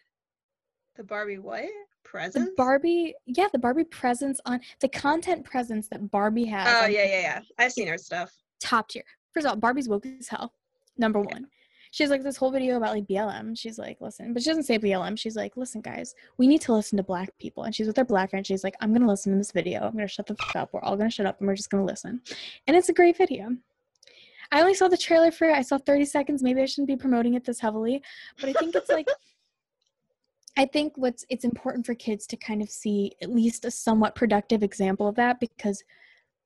The 0.96 1.04
Barbie 1.04 1.40
what? 1.40 1.66
The 2.14 2.54
Barbie, 2.56 3.14
yeah, 3.26 3.48
the 3.52 3.60
Barbie 3.60 3.84
presence 3.84 4.40
on 4.46 4.62
the 4.80 4.88
content 4.88 5.44
presence 5.44 5.90
that 5.90 6.10
Barbie 6.12 6.46
has. 6.46 6.68
Oh 6.68 6.88
yeah, 6.88 7.04
yeah, 7.04 7.20
yeah. 7.20 7.42
I've 7.58 7.74
seen 7.74 7.88
her 7.88 7.98
stuff. 7.98 8.32
top 8.62 8.88
tier. 8.88 9.04
First 9.34 9.46
of 9.46 9.50
all, 9.50 9.58
Barbie's 9.58 9.90
woke 9.90 10.06
as 10.06 10.30
hell. 10.30 10.54
Number 10.98 11.20
one. 11.20 11.48
She 11.96 12.04
has 12.04 12.10
like 12.10 12.24
this 12.24 12.36
whole 12.36 12.52
video 12.52 12.76
about 12.76 12.94
like 12.94 13.08
BLM. 13.08 13.58
She's 13.58 13.80
like, 13.80 14.02
listen, 14.02 14.34
but 14.34 14.44
she 14.44 14.50
doesn't 14.50 14.64
say 14.64 14.78
BLM. 14.78 15.18
She's 15.18 15.38
like, 15.38 15.56
listen, 15.56 15.80
guys, 15.80 16.14
we 16.38 16.46
need 16.46 16.60
to 16.64 16.74
listen 16.74 16.98
to 16.98 17.04
black 17.04 17.30
people. 17.40 17.64
And 17.64 17.74
she's 17.74 17.88
with 17.88 17.96
her 17.96 18.04
black 18.04 18.32
friend. 18.32 18.46
She's 18.46 18.66
like, 18.66 18.76
I'm 18.82 18.92
gonna 18.92 19.08
listen 19.08 19.32
to 19.32 19.38
this 19.38 19.54
video. 19.54 19.80
I'm 19.80 19.94
gonna 19.94 20.10
shut 20.10 20.26
the 20.26 20.36
fuck 20.36 20.58
up. 20.58 20.74
We're 20.74 20.82
all 20.82 20.98
gonna 20.98 21.10
shut 21.10 21.26
up 21.26 21.40
and 21.40 21.48
we're 21.48 21.56
just 21.56 21.70
gonna 21.70 21.86
listen. 21.86 22.20
And 22.68 22.76
it's 22.76 22.90
a 22.90 22.94
great 22.94 23.16
video. 23.16 23.56
I 24.52 24.60
only 24.60 24.74
saw 24.74 24.90
the 24.90 24.98
trailer 24.98 25.32
for 25.32 25.48
it. 25.48 25.56
I 25.56 25.62
saw 25.62 25.78
30 25.78 26.04
seconds. 26.04 26.44
Maybe 26.44 26.60
I 26.62 26.66
shouldn't 26.66 26.90
be 26.90 26.98
promoting 26.98 27.36
it 27.36 27.46
this 27.46 27.62
heavily, 27.62 28.04
but 28.42 28.50
I 28.50 28.54
think 28.60 28.76
it's 28.76 28.90
like 28.90 29.08
I 30.58 30.66
think 30.66 30.98
what's 30.98 31.24
it's 31.30 31.46
important 31.46 31.86
for 31.86 31.96
kids 31.96 32.28
to 32.28 32.36
kind 32.36 32.62
of 32.62 32.70
see 32.70 33.14
at 33.22 33.30
least 33.30 33.64
a 33.64 33.72
somewhat 33.72 34.16
productive 34.16 34.64
example 34.64 35.08
of 35.08 35.16
that 35.16 35.40
because 35.40 35.82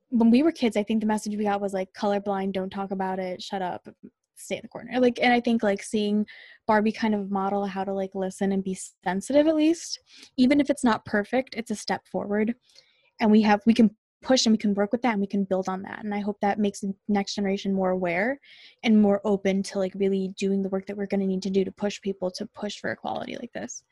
when 0.09 0.29
we 0.29 0.43
were 0.43 0.51
kids, 0.51 0.77
I 0.77 0.83
think 0.83 0.99
the 0.99 1.07
message 1.07 1.35
we 1.35 1.45
got 1.45 1.59
was 1.59 1.73
like 1.73 1.91
colorblind, 1.93 2.51
don't 2.51 2.69
talk 2.69 2.91
about 2.91 3.17
it, 3.17 3.41
shut 3.41 3.63
up, 3.63 3.87
stay 4.39 4.55
in 4.55 4.61
the 4.63 4.67
corner. 4.67 4.99
Like 4.99 5.19
and 5.21 5.33
I 5.33 5.39
think 5.39 5.63
like 5.63 5.83
seeing 5.83 6.25
Barbie 6.67 6.91
kind 6.91 7.15
of 7.15 7.31
model 7.31 7.65
how 7.65 7.83
to 7.83 7.93
like 7.93 8.11
listen 8.13 8.51
and 8.51 8.63
be 8.63 8.77
sensitive 9.03 9.47
at 9.47 9.55
least, 9.55 9.99
even 10.37 10.59
if 10.59 10.69
it's 10.69 10.83
not 10.83 11.05
perfect, 11.05 11.55
it's 11.55 11.71
a 11.71 11.75
step 11.75 12.07
forward. 12.07 12.55
And 13.19 13.31
we 13.31 13.41
have 13.41 13.61
we 13.65 13.73
can 13.73 13.95
push 14.21 14.45
and 14.45 14.53
we 14.53 14.57
can 14.57 14.73
work 14.73 14.91
with 14.91 15.01
that 15.01 15.13
and 15.13 15.21
we 15.21 15.27
can 15.27 15.45
build 15.45 15.69
on 15.69 15.81
that. 15.83 16.03
And 16.03 16.13
I 16.13 16.19
hope 16.19 16.37
that 16.41 16.59
makes 16.59 16.81
the 16.81 16.93
next 17.07 17.35
generation 17.35 17.73
more 17.73 17.91
aware 17.91 18.39
and 18.83 19.01
more 19.01 19.21
open 19.23 19.63
to 19.63 19.79
like 19.79 19.93
really 19.95 20.33
doing 20.37 20.61
the 20.61 20.69
work 20.69 20.85
that 20.87 20.97
we're 20.97 21.07
gonna 21.07 21.25
need 21.25 21.43
to 21.43 21.49
do 21.49 21.63
to 21.63 21.71
push 21.71 22.01
people 22.01 22.31
to 22.31 22.45
push 22.47 22.77
for 22.79 22.91
equality 22.91 23.37
like 23.37 23.51
this. 23.53 23.83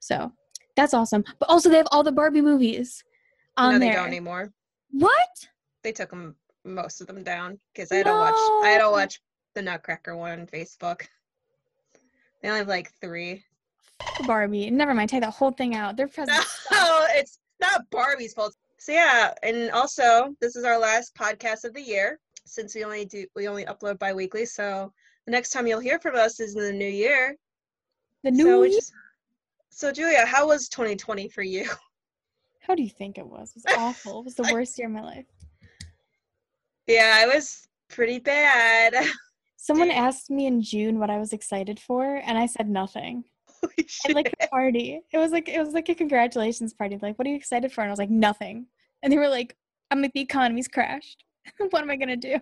So 0.00 0.32
that's 0.76 0.94
awesome. 0.94 1.24
But 1.38 1.48
also 1.48 1.68
they 1.68 1.76
have 1.76 1.88
all 1.90 2.02
the 2.02 2.12
Barbie 2.12 2.42
movies 2.42 3.02
on 3.56 3.74
no, 3.74 3.78
they 3.78 3.86
there. 3.86 3.96
don't 3.96 4.06
anymore. 4.06 4.52
What? 4.90 5.28
They 5.82 5.92
took 5.92 6.10
them 6.10 6.36
most 6.64 7.00
of 7.00 7.06
them 7.06 7.22
down 7.22 7.58
because 7.72 7.90
I 7.92 8.02
don't 8.02 8.18
watch. 8.18 8.34
I 8.64 8.76
don't 8.78 8.92
watch 8.92 9.20
the 9.54 9.62
Nutcracker 9.62 10.16
one 10.16 10.40
on 10.40 10.46
Facebook. 10.46 11.02
They 12.42 12.48
only 12.48 12.60
have 12.60 12.68
like 12.68 12.92
three. 13.00 13.44
Barbie. 14.26 14.70
Never 14.70 14.94
mind. 14.94 15.10
Take 15.10 15.22
that 15.22 15.32
whole 15.34 15.50
thing 15.50 15.74
out. 15.74 15.96
Their 15.96 16.08
presents. 16.14 16.66
No, 16.72 17.06
it's 17.10 17.38
not 17.60 17.88
Barbie's 17.90 18.32
fault. 18.32 18.54
So 18.78 18.92
yeah, 18.92 19.34
and 19.42 19.70
also 19.72 20.34
this 20.40 20.56
is 20.56 20.64
our 20.64 20.78
last 20.78 21.14
podcast 21.14 21.64
of 21.64 21.74
the 21.74 21.82
year 21.82 22.18
since 22.46 22.74
we 22.74 22.82
only 22.84 23.04
do 23.04 23.26
we 23.36 23.46
only 23.46 23.64
upload 23.66 23.98
bi-weekly. 23.98 24.46
So 24.46 24.92
the 25.26 25.30
next 25.32 25.50
time 25.50 25.66
you'll 25.66 25.80
hear 25.80 25.98
from 26.00 26.16
us 26.16 26.40
is 26.40 26.56
in 26.56 26.62
the 26.62 26.72
new 26.72 26.88
year. 26.88 27.36
The 28.24 28.30
new. 28.30 28.44
so, 28.44 28.62
year- 28.62 28.74
just- 28.78 28.92
so 29.68 29.92
Julia, 29.92 30.24
how 30.26 30.46
was 30.48 30.68
2020 30.68 31.28
for 31.28 31.42
you? 31.42 31.68
How 32.62 32.74
do 32.76 32.82
you 32.82 32.90
think 32.90 33.18
it 33.18 33.26
was? 33.26 33.52
It 33.56 33.62
was 33.66 33.76
awful. 33.78 34.20
It 34.20 34.24
was 34.26 34.34
the 34.36 34.48
worst 34.52 34.78
year 34.78 34.86
of 34.86 34.92
my 34.92 35.00
life. 35.00 35.24
Yeah, 36.86 37.24
it 37.24 37.34
was 37.34 37.66
pretty 37.88 38.18
bad. 38.20 38.94
Someone 39.62 39.90
asked 39.90 40.30
me 40.30 40.46
in 40.46 40.62
June 40.62 40.98
what 40.98 41.10
I 41.10 41.18
was 41.18 41.34
excited 41.34 41.78
for, 41.78 42.16
and 42.24 42.38
I 42.38 42.46
said 42.46 42.68
nothing. 42.68 43.24
Shit. 43.86 44.14
like 44.14 44.34
a 44.40 44.48
party. 44.48 45.02
It 45.12 45.18
was 45.18 45.32
like 45.32 45.48
it 45.50 45.58
was 45.62 45.74
like 45.74 45.88
a 45.90 45.94
congratulations 45.94 46.72
party. 46.72 46.98
Like, 47.00 47.18
what 47.18 47.26
are 47.26 47.30
you 47.30 47.36
excited 47.36 47.70
for? 47.70 47.82
And 47.82 47.88
I 47.90 47.92
was 47.92 47.98
like, 47.98 48.08
nothing. 48.08 48.66
And 49.02 49.12
they 49.12 49.18
were 49.18 49.28
like, 49.28 49.54
I'm 49.90 50.00
like, 50.00 50.12
the 50.14 50.20
economy's 50.22 50.66
crashed. 50.66 51.24
what 51.70 51.82
am 51.82 51.90
I 51.90 51.96
gonna 51.96 52.16
do? 52.16 52.36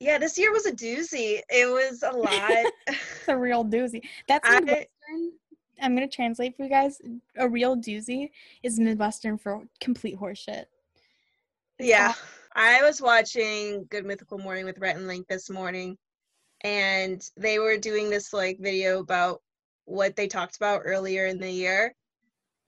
yeah, 0.00 0.18
this 0.18 0.36
year 0.36 0.50
was 0.52 0.66
a 0.66 0.72
doozy. 0.72 1.40
It 1.48 1.70
was 1.70 2.02
a 2.02 2.10
lot. 2.10 2.72
It's 2.88 3.28
a 3.28 3.36
real 3.36 3.64
doozy. 3.64 4.02
That's 4.26 4.48
I- 4.48 4.58
Midwestern. 4.60 5.32
I'm 5.80 5.94
gonna 5.94 6.08
translate 6.08 6.56
for 6.56 6.64
you 6.64 6.68
guys. 6.68 7.00
A 7.36 7.48
real 7.48 7.76
doozy 7.76 8.30
is 8.64 8.80
Midwestern 8.80 9.38
for 9.38 9.62
complete 9.80 10.18
horseshit. 10.18 10.64
It's 11.78 11.88
Yeah. 11.88 12.08
awful. 12.08 12.22
I 12.56 12.82
was 12.82 13.00
watching 13.02 13.86
Good 13.90 14.04
Mythical 14.06 14.38
Morning 14.38 14.64
with 14.64 14.78
Rhett 14.78 14.96
and 14.96 15.06
Link 15.06 15.26
this 15.28 15.48
morning, 15.50 15.96
and 16.66 17.30
they 17.36 17.60
were 17.60 17.76
doing 17.78 18.10
this 18.10 18.32
like 18.32 18.58
video 18.58 18.98
about 18.98 19.40
what 19.84 20.16
they 20.16 20.26
talked 20.26 20.56
about 20.56 20.82
earlier 20.84 21.26
in 21.26 21.38
the 21.38 21.50
year. 21.50 21.94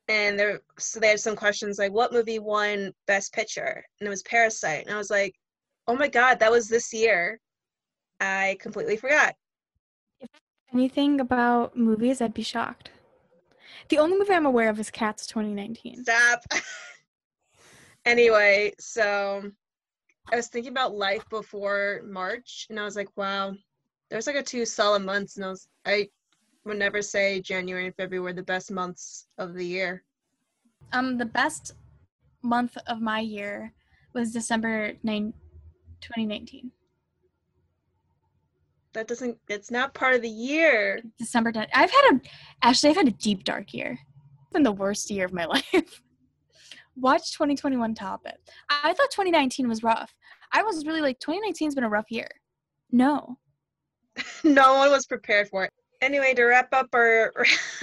and 0.08 0.38
there 0.38 0.60
so 0.78 1.00
they 1.00 1.08
had 1.08 1.18
some 1.20 1.34
questions 1.34 1.78
like 1.78 1.92
what 1.92 2.12
movie 2.12 2.38
won 2.38 2.92
best 3.08 3.32
picture 3.32 3.84
and 3.98 4.06
it 4.06 4.10
was 4.10 4.22
parasite 4.22 4.86
and 4.86 4.94
i 4.94 4.96
was 4.96 5.10
like 5.10 5.34
oh 5.88 5.96
my 5.96 6.06
god 6.08 6.38
that 6.38 6.50
was 6.50 6.68
this 6.68 6.92
year 6.94 7.40
i 8.20 8.56
completely 8.60 8.96
forgot 8.96 9.34
If 10.20 10.28
Anything 10.72 11.18
about 11.20 11.76
movies, 11.76 12.20
I'd 12.20 12.34
be 12.34 12.42
shocked. 12.42 12.90
The 13.88 13.96
only 13.98 14.18
movie 14.18 14.34
I'm 14.34 14.44
aware 14.44 14.68
of 14.68 14.78
is 14.78 14.90
Cats 14.90 15.26
2019. 15.26 16.04
stop 16.04 16.40
anyway 18.04 18.72
so 18.78 19.42
i 20.32 20.36
was 20.36 20.48
thinking 20.48 20.70
about 20.72 20.94
life 20.94 21.24
before 21.30 22.02
march 22.04 22.66
and 22.70 22.78
i 22.78 22.84
was 22.84 22.96
like 22.96 23.08
wow 23.16 23.54
there's 24.10 24.26
like 24.26 24.36
a 24.36 24.42
two 24.42 24.64
solid 24.64 25.02
months 25.02 25.36
and 25.36 25.44
i 25.44 25.48
was 25.48 25.68
i 25.86 26.08
would 26.64 26.78
never 26.78 27.00
say 27.02 27.40
january 27.40 27.86
and 27.86 27.94
february 27.96 28.22
were 28.22 28.32
the 28.32 28.42
best 28.42 28.70
months 28.70 29.26
of 29.38 29.54
the 29.54 29.64
year 29.64 30.02
Um, 30.92 31.18
the 31.18 31.26
best 31.26 31.72
month 32.42 32.76
of 32.86 33.00
my 33.00 33.20
year 33.20 33.72
was 34.14 34.32
December 34.32 34.92
9, 35.02 35.32
2019. 36.00 36.70
that 38.94 39.06
doesn't 39.06 39.36
it's 39.48 39.70
not 39.70 39.92
part 39.94 40.14
of 40.14 40.22
the 40.22 40.28
year 40.28 41.00
December 41.18 41.52
10. 41.52 41.66
I've 41.74 41.90
had 41.90 42.10
a 42.14 42.20
actually 42.62 42.90
I've 42.90 42.96
had 42.96 43.08
a 43.08 43.12
deep 43.12 43.44
dark 43.44 43.74
year. 43.74 43.98
It's 44.42 44.52
been 44.52 44.62
the 44.62 44.72
worst 44.72 45.10
year 45.10 45.26
of 45.26 45.32
my 45.32 45.44
life. 45.56 46.02
Watch 46.96 47.32
2021 47.32 47.94
top 47.94 48.22
it. 48.24 48.38
I 48.70 48.92
thought 48.94 49.10
2019 49.10 49.68
was 49.68 49.82
rough. 49.82 50.14
I 50.52 50.62
was 50.62 50.86
really 50.86 51.02
like 51.02 51.20
2019's 51.20 51.74
been 51.74 51.84
a 51.84 51.88
rough 51.88 52.10
year. 52.10 52.28
No. 52.90 53.38
no 54.44 54.74
one 54.74 54.90
was 54.90 55.06
prepared 55.06 55.48
for 55.48 55.64
it. 55.64 55.72
Anyway, 56.00 56.34
to 56.34 56.44
wrap 56.44 56.72
up 56.72 56.88
our, 56.94 57.32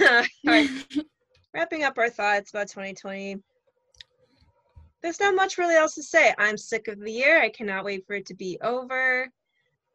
our 0.48 0.64
wrapping 1.54 1.84
up 1.84 1.98
our 1.98 2.08
thoughts 2.08 2.50
about 2.50 2.68
2020, 2.68 3.36
there's 5.02 5.20
not 5.20 5.34
much 5.34 5.58
really 5.58 5.76
else 5.76 5.94
to 5.94 6.02
say. 6.02 6.34
I'm 6.38 6.56
sick 6.56 6.88
of 6.88 6.98
the 7.00 7.12
year. 7.12 7.40
I 7.40 7.50
cannot 7.50 7.84
wait 7.84 8.06
for 8.06 8.14
it 8.14 8.26
to 8.26 8.34
be 8.34 8.58
over. 8.62 9.28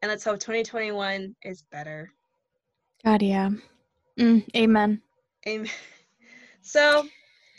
And 0.02 0.10
let's 0.10 0.24
hope 0.24 0.40
2021 0.40 1.36
is 1.44 1.64
better. 1.72 2.12
God 3.04 3.22
yeah. 3.22 3.50
Mm, 4.20 4.46
amen. 4.56 5.02
Amen. 5.48 5.70
So, 6.62 7.08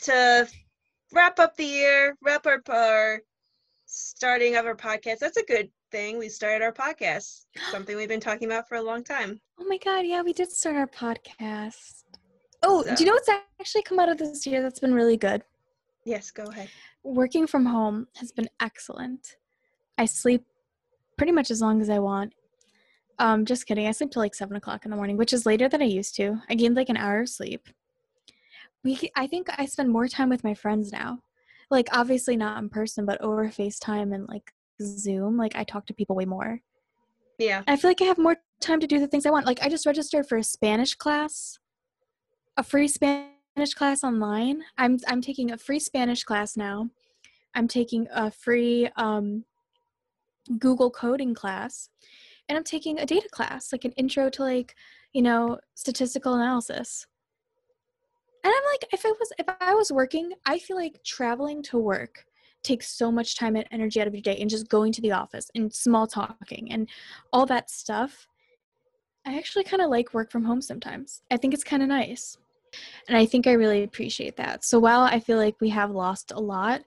to 0.03 0.47
wrap 1.11 1.39
up 1.39 1.55
the 1.57 1.65
year, 1.65 2.15
wrap 2.21 2.45
up 2.47 2.69
our 2.69 3.21
starting 3.85 4.55
of 4.55 4.65
our 4.65 4.75
podcast, 4.75 5.19
that's 5.19 5.37
a 5.37 5.45
good 5.45 5.69
thing. 5.93 6.17
We 6.17 6.27
started 6.27 6.63
our 6.63 6.73
podcast, 6.73 7.45
something 7.71 7.95
we've 7.95 8.09
been 8.09 8.19
talking 8.19 8.47
about 8.47 8.67
for 8.67 8.75
a 8.75 8.81
long 8.81 9.03
time. 9.03 9.39
Oh 9.59 9.65
my 9.65 9.77
god, 9.77 10.01
yeah, 10.05 10.23
we 10.23 10.33
did 10.33 10.51
start 10.51 10.75
our 10.75 10.87
podcast. 10.87 12.03
Oh, 12.63 12.83
So- 12.83 12.95
do 12.95 13.03
you 13.03 13.09
know 13.09 13.13
what's 13.13 13.29
actually 13.61 13.83
come 13.83 13.99
out 13.99 14.09
of 14.09 14.17
this 14.17 14.45
year 14.45 14.61
that's 14.61 14.79
been 14.79 14.93
really 14.93 15.15
good? 15.17 15.43
Yes, 16.03 16.31
go 16.31 16.43
ahead. 16.45 16.67
Working 17.03 17.45
from 17.47 17.65
home 17.65 18.07
has 18.17 18.31
been 18.31 18.49
excellent. 18.59 19.37
I 19.97 20.05
sleep 20.05 20.43
pretty 21.17 21.31
much 21.31 21.51
as 21.51 21.61
long 21.61 21.79
as 21.79 21.89
I 21.89 21.99
want. 21.99 22.33
Um, 23.19 23.45
just 23.45 23.67
kidding. 23.67 23.85
I 23.87 23.91
sleep 23.91 24.09
till 24.11 24.21
like 24.23 24.33
seven 24.33 24.57
o'clock 24.57 24.85
in 24.85 24.91
the 24.91 24.97
morning, 24.97 25.15
which 25.15 25.31
is 25.31 25.45
later 25.45 25.69
than 25.69 25.81
I 25.81 25.85
used 25.85 26.15
to. 26.15 26.39
I 26.49 26.55
gained 26.55 26.75
like 26.75 26.89
an 26.89 26.97
hour 26.97 27.21
of 27.21 27.29
sleep. 27.29 27.69
We, 28.83 29.11
I 29.15 29.27
think 29.27 29.47
I 29.57 29.65
spend 29.67 29.89
more 29.91 30.07
time 30.07 30.29
with 30.29 30.43
my 30.43 30.55
friends 30.55 30.91
now. 30.91 31.19
Like 31.69 31.87
obviously 31.93 32.35
not 32.35 32.61
in 32.61 32.69
person, 32.69 33.05
but 33.05 33.21
over 33.21 33.47
FaceTime 33.47 34.13
and 34.13 34.27
like 34.27 34.51
Zoom. 34.83 35.37
Like 35.37 35.55
I 35.55 35.63
talk 35.63 35.85
to 35.87 35.93
people 35.93 36.15
way 36.15 36.25
more. 36.25 36.61
Yeah. 37.39 37.63
I 37.67 37.75
feel 37.75 37.89
like 37.89 38.01
I 38.01 38.05
have 38.05 38.17
more 38.17 38.37
time 38.61 38.79
to 38.79 38.87
do 38.87 38.99
the 38.99 39.07
things 39.07 39.25
I 39.25 39.31
want. 39.31 39.45
Like 39.45 39.61
I 39.61 39.69
just 39.69 39.85
registered 39.85 40.27
for 40.27 40.37
a 40.37 40.43
Spanish 40.43 40.95
class, 40.95 41.59
a 42.57 42.63
free 42.63 42.87
Spanish 42.87 43.73
class 43.75 44.03
online. 44.03 44.63
I'm 44.77 44.99
I'm 45.07 45.21
taking 45.21 45.51
a 45.51 45.57
free 45.57 45.79
Spanish 45.79 46.23
class 46.23 46.55
now. 46.55 46.89
I'm 47.55 47.67
taking 47.67 48.07
a 48.13 48.31
free 48.31 48.89
um, 48.95 49.45
Google 50.57 50.89
coding 50.89 51.33
class, 51.33 51.89
and 52.49 52.57
I'm 52.57 52.63
taking 52.63 52.99
a 52.99 53.05
data 53.05 53.29
class, 53.29 53.71
like 53.71 53.85
an 53.85 53.91
intro 53.93 54.29
to 54.29 54.43
like 54.43 54.75
you 55.13 55.21
know 55.21 55.59
statistical 55.75 56.33
analysis. 56.33 57.07
And 58.45 58.53
I'm 58.53 58.63
like, 58.73 58.93
if 58.93 59.05
I 59.05 59.09
was 59.09 59.33
if 59.39 59.45
I 59.61 59.73
was 59.73 59.91
working, 59.91 60.33
I 60.45 60.59
feel 60.59 60.77
like 60.77 61.03
traveling 61.03 61.63
to 61.63 61.77
work 61.77 62.25
takes 62.63 62.87
so 62.87 63.11
much 63.11 63.35
time 63.37 63.55
and 63.55 63.65
energy 63.71 64.01
out 64.01 64.07
of 64.07 64.13
your 64.13 64.21
day 64.21 64.37
and 64.39 64.49
just 64.49 64.69
going 64.69 64.91
to 64.93 65.01
the 65.01 65.11
office 65.11 65.49
and 65.55 65.73
small 65.73 66.07
talking 66.07 66.71
and 66.71 66.89
all 67.31 67.45
that 67.45 67.69
stuff. 67.69 68.27
I 69.25 69.37
actually 69.37 69.63
kind 69.63 69.81
of 69.81 69.89
like 69.89 70.13
work 70.13 70.31
from 70.31 70.43
home 70.43 70.61
sometimes. 70.61 71.21
I 71.31 71.37
think 71.37 71.53
it's 71.53 71.63
kind 71.63 71.81
of 71.81 71.89
nice. 71.89 72.37
And 73.07 73.17
I 73.17 73.25
think 73.25 73.47
I 73.47 73.53
really 73.53 73.83
appreciate 73.83 74.35
that. 74.37 74.63
So 74.65 74.79
while 74.79 75.01
I 75.01 75.19
feel 75.19 75.37
like 75.37 75.55
we 75.61 75.69
have 75.69 75.91
lost 75.91 76.31
a 76.31 76.39
lot, 76.39 76.81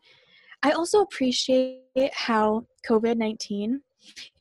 I 0.63 0.73
also 0.73 1.01
appreciate 1.01 2.13
how 2.13 2.67
COVID 2.89 3.17
19, 3.17 3.81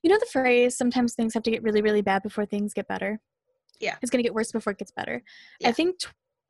you 0.02 0.10
know, 0.10 0.18
the 0.20 0.26
phrase 0.32 0.78
sometimes 0.78 1.14
things 1.14 1.34
have 1.34 1.44
to 1.44 1.52
get 1.52 1.64
really, 1.64 1.82
really 1.82 2.02
bad 2.02 2.24
before 2.24 2.46
things 2.46 2.74
get 2.74 2.88
better. 2.88 3.20
Yeah. 3.80 3.96
It's 4.02 4.10
going 4.10 4.24
to 4.24 4.28
get 4.28 4.34
worse 4.34 4.52
before 4.52 4.72
it 4.72 4.80
gets 4.80 4.92
better. 4.92 5.24
I 5.64 5.72
think. 5.72 6.00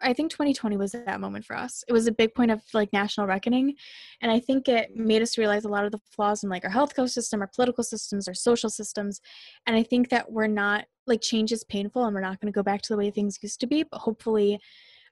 I 0.02 0.14
think 0.14 0.30
2020 0.32 0.78
was 0.78 0.92
that 0.92 1.22
moment 1.22 1.46
for 1.46 1.56
us. 1.56 1.84
It 1.88 1.94
was 1.94 2.08
a 2.08 2.12
big 2.12 2.34
point 2.36 2.52
of 2.52 2.62
like 2.74 2.92
national 2.92 3.28
reckoning, 3.28 3.75
and 4.22 4.32
I 4.32 4.40
think 4.40 4.68
it 4.68 4.96
made 4.96 5.22
us 5.22 5.38
realize 5.38 5.66
a 5.66 5.70
lot 5.70 5.86
of 5.86 5.92
the 5.92 6.00
flaws 6.12 6.44
in 6.44 6.50
like 6.50 6.66
our 6.66 6.72
healthcare 6.72 7.10
system, 7.10 7.42
our 7.42 7.48
political 7.48 7.84
systems, 7.84 8.28
our 8.28 8.34
social 8.34 8.70
systems, 8.70 9.22
and 9.66 9.75
I 9.75 9.84
think 9.84 10.10
that 10.10 10.32
we're 10.32 10.48
not 10.48 10.86
like 11.08 11.22
change 11.22 11.52
is 11.52 11.64
painful 11.64 12.04
and 12.06 12.14
we're 12.14 12.22
not 12.22 12.40
going 12.42 12.52
to 12.52 12.56
go 12.56 12.64
back 12.64 12.82
to 12.82 12.94
the 12.94 12.98
way 12.98 13.10
things 13.12 13.40
used 13.42 13.60
to 13.62 13.68
be, 13.68 13.84
but 13.84 14.00
hopefully 14.00 14.60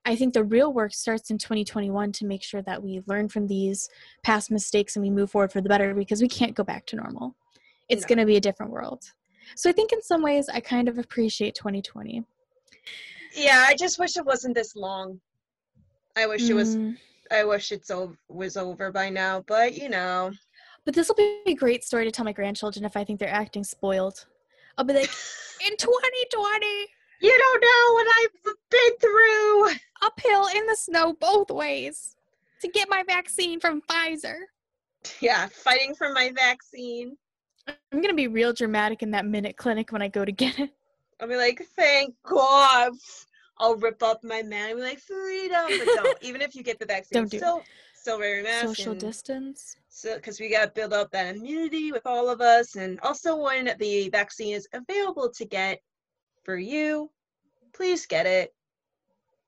I 0.05 0.15
think 0.15 0.33
the 0.33 0.43
real 0.43 0.73
work 0.73 0.93
starts 0.93 1.31
in 1.31 1.37
2021 1.37 2.11
to 2.13 2.25
make 2.25 2.43
sure 2.43 2.61
that 2.63 2.83
we 2.83 3.01
learn 3.07 3.29
from 3.29 3.47
these 3.47 3.89
past 4.23 4.51
mistakes 4.51 4.95
and 4.95 5.03
we 5.03 5.09
move 5.09 5.31
forward 5.31 5.51
for 5.51 5.61
the 5.61 5.69
better 5.69 5.93
because 5.93 6.21
we 6.21 6.27
can't 6.27 6.55
go 6.55 6.63
back 6.63 6.85
to 6.87 6.95
normal. 6.97 7.35
It's 7.89 8.01
No. 8.03 8.07
going 8.09 8.17
to 8.19 8.25
be 8.25 8.35
a 8.35 8.41
different 8.41 8.71
world. 8.71 9.03
So 9.55 9.69
I 9.69 9.73
think 9.73 9.93
in 9.93 10.01
some 10.01 10.21
ways 10.21 10.49
I 10.49 10.59
kind 10.59 10.89
of 10.89 10.97
appreciate 10.97 11.55
2020. 11.55 12.23
Yeah, 13.35 13.65
I 13.67 13.75
just 13.75 13.99
wish 13.99 14.17
it 14.17 14.25
wasn't 14.25 14.55
this 14.55 14.75
long. 14.75 15.19
I 16.15 16.27
wish 16.27 16.49
it 16.49 16.53
was 16.53 16.75
Mm, 16.75 16.97
I 17.31 17.43
wish 17.43 17.71
it's 17.71 17.89
over 17.89 18.15
was 18.29 18.57
over 18.57 18.91
by 18.91 19.09
now, 19.09 19.43
but 19.47 19.73
you 19.75 19.89
know. 19.89 20.31
But 20.85 20.93
this 20.93 21.07
will 21.07 21.15
be 21.15 21.41
a 21.47 21.55
great 21.55 21.83
story 21.83 22.05
to 22.05 22.11
tell 22.11 22.25
my 22.25 22.33
grandchildren 22.33 22.85
if 22.85 22.95
I 22.97 23.03
think 23.03 23.19
they're 23.19 23.29
acting 23.29 23.63
spoiled. 23.63 24.25
I'll 24.77 24.83
be 24.85 24.93
like, 24.93 25.09
in 25.65 25.77
2020, 25.77 26.87
You 27.21 27.37
don't 27.37 27.61
know 27.61 27.93
what 27.93 28.07
I've 28.19 28.53
been 28.69 28.97
through. 28.99 29.69
uphill 30.01 30.47
in 30.47 30.65
the 30.67 30.75
snow 30.75 31.13
both 31.13 31.49
ways 31.49 32.15
to 32.61 32.67
get 32.67 32.89
my 32.89 33.03
vaccine 33.07 33.59
from 33.59 33.81
Pfizer. 33.81 34.35
Yeah, 35.21 35.47
fighting 35.47 35.95
for 35.95 36.11
my 36.13 36.31
vaccine. 36.35 37.15
I'm 37.67 38.01
gonna 38.01 38.13
be 38.13 38.27
real 38.27 38.51
dramatic 38.53 39.01
in 39.03 39.11
that 39.11 39.25
minute 39.25 39.55
clinic 39.57 39.91
when 39.91 40.01
I 40.01 40.09
go 40.09 40.25
to 40.25 40.31
get 40.31 40.59
it. 40.59 40.71
I'll 41.23 41.29
be 41.29 41.37
like, 41.37 41.65
thank 41.77 42.15
God. 42.23 42.91
I'll 43.57 43.77
rip 43.77 44.03
up 44.03 44.25
my 44.25 44.41
man. 44.43 44.71
I'll 44.71 44.75
be 44.75 44.81
like, 44.81 44.99
freedom. 44.99 45.67
But 45.69 45.85
don't. 45.95 46.17
Even 46.21 46.41
if 46.41 46.53
you 46.53 46.63
get 46.63 46.79
the 46.79 46.85
vaccine, 46.85 47.19
Don't 47.19 47.31
do 47.31 47.37
it. 47.37 47.39
still, 47.39 47.63
still 47.93 48.19
wear 48.19 48.35
your 48.35 48.43
mask. 48.43 48.65
Social 48.65 48.93
distance. 48.93 49.77
So, 49.87 50.15
because 50.15 50.41
we 50.41 50.49
got 50.49 50.65
to 50.65 50.71
build 50.71 50.91
up 50.91 51.11
that 51.11 51.37
immunity 51.37 51.93
with 51.93 52.05
all 52.05 52.29
of 52.29 52.41
us. 52.41 52.75
And 52.75 52.99
also, 52.99 53.37
when 53.37 53.73
the 53.79 54.09
vaccine 54.09 54.53
is 54.53 54.67
available 54.73 55.31
to 55.37 55.45
get 55.45 55.79
for 56.43 56.57
you, 56.57 57.09
please 57.73 58.05
get 58.05 58.25
it. 58.25 58.53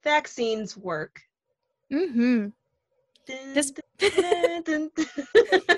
Vaccines 0.02 0.78
work. 0.78 1.20
Mm-hmm. 1.92 2.48
This- 3.54 3.74
dun, 4.00 4.64
dun, 4.64 4.90
dun. 4.96 5.62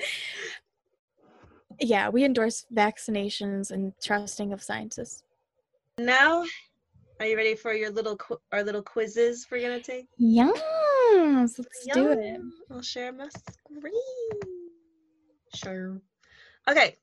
Yeah, 1.80 2.08
we 2.08 2.24
endorse 2.24 2.66
vaccinations 2.74 3.70
and 3.70 3.92
trusting 4.02 4.52
of 4.52 4.62
scientists. 4.62 5.22
Now, 5.98 6.44
are 7.20 7.26
you 7.26 7.36
ready 7.36 7.54
for 7.54 7.72
your 7.72 7.90
little 7.90 8.16
qu- 8.16 8.38
our 8.52 8.62
little 8.62 8.82
quizzes 8.82 9.46
we're 9.50 9.60
gonna 9.60 9.80
take? 9.80 10.06
Yes, 10.16 11.58
let's 11.58 11.86
do 11.92 12.10
it. 12.10 12.40
I'll 12.70 12.82
share 12.82 13.12
my 13.12 13.28
screen. 13.28 14.70
Sure. 15.54 16.00
Okay, 16.68 16.96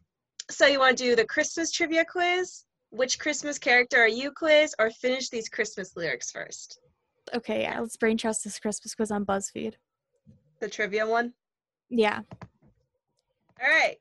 so 0.50 0.68
you 0.68 0.80
want 0.80 0.98
to 0.98 1.04
do 1.04 1.16
the 1.16 1.26
Christmas 1.26 1.72
trivia 1.72 2.06
quiz? 2.06 2.66
Which 2.92 3.20
Christmas 3.20 3.58
character 3.58 3.98
are 3.98 4.08
you 4.08 4.32
quiz, 4.32 4.74
or 4.80 4.90
finish 4.92 5.30
these 5.30 5.50
Christmas 5.50 5.98
lyrics 5.98 6.32
first? 6.32 6.80
Okay, 7.34 7.64
yeah, 7.64 7.80
let's 7.80 7.98
brain 7.98 8.18
trust 8.18 8.44
this 8.44 8.60
Christmas 8.60 8.96
quiz 8.96 9.12
on 9.12 9.26
BuzzFeed. 9.26 9.74
The 10.62 10.70
trivia 10.70 11.06
one? 11.06 11.34
Yeah. 11.90 12.22
All 13.62 13.70
right. 13.70 13.98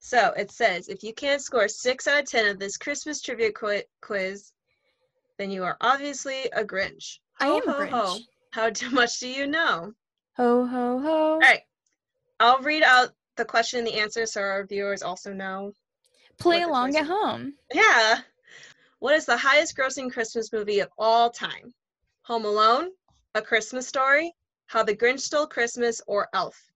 So 0.00 0.32
it 0.36 0.50
says 0.50 0.88
if 0.88 1.02
you 1.04 1.12
can't 1.12 1.42
score 1.42 1.68
six 1.68 2.08
out 2.08 2.22
of 2.22 2.28
10 2.28 2.46
of 2.46 2.58
this 2.58 2.76
Christmas 2.76 3.20
trivia 3.20 3.52
qui- 3.52 3.84
quiz, 4.00 4.52
then 5.38 5.50
you 5.50 5.62
are 5.62 5.76
obviously 5.80 6.44
a 6.52 6.64
Grinch. 6.64 7.18
I 7.38 7.46
Ho, 7.46 7.56
am 7.58 7.68
a 7.68 7.72
ho, 7.72 7.86
ho. 7.86 7.86
Grinch. 8.16 8.20
How 8.50 8.70
d- 8.70 8.88
much 8.88 9.20
do 9.20 9.28
you 9.28 9.46
know? 9.46 9.92
Ho 10.36 10.66
ho 10.66 10.98
ho. 11.00 11.32
All 11.34 11.38
right. 11.38 11.60
I'll 12.40 12.60
read 12.62 12.82
out 12.82 13.10
the 13.36 13.44
question 13.44 13.80
and 13.80 13.86
the 13.88 13.94
answer 14.00 14.24
so 14.26 14.40
our 14.40 14.64
viewers 14.66 15.02
also 15.02 15.32
know. 15.32 15.72
Play 16.38 16.62
along 16.62 16.96
at 16.96 17.06
home. 17.06 17.52
Yeah. 17.72 18.20
What 19.00 19.14
is 19.14 19.26
the 19.26 19.36
highest 19.36 19.76
grossing 19.76 20.10
Christmas 20.10 20.52
movie 20.52 20.80
of 20.80 20.88
all 20.98 21.30
time? 21.30 21.74
Home 22.22 22.44
Alone, 22.46 22.90
A 23.34 23.42
Christmas 23.42 23.86
Story, 23.86 24.32
How 24.66 24.82
the 24.82 24.96
Grinch 24.96 25.20
Stole 25.20 25.46
Christmas, 25.46 26.00
or 26.06 26.28
Elf? 26.32 26.69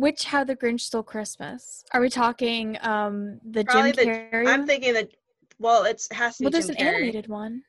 Which 0.00 0.24
How 0.24 0.44
the 0.44 0.56
Grinch 0.56 0.80
Stole 0.80 1.02
Christmas? 1.02 1.84
Are 1.92 2.00
we 2.00 2.08
talking 2.08 2.78
um 2.80 3.38
the 3.44 3.64
Probably 3.64 3.92
Jim 3.92 4.06
the- 4.06 4.12
Carrey? 4.36 4.46
I'm 4.48 4.66
thinking 4.66 4.94
that. 4.94 5.10
Well, 5.58 5.84
it's 5.84 6.08
has 6.10 6.38
to 6.38 6.40
be 6.40 6.44
well, 6.46 6.50
there's 6.52 6.68
Jim 6.68 6.76
an 6.78 6.82
Carrey, 6.86 6.94
animated 6.96 7.28
one. 7.28 7.62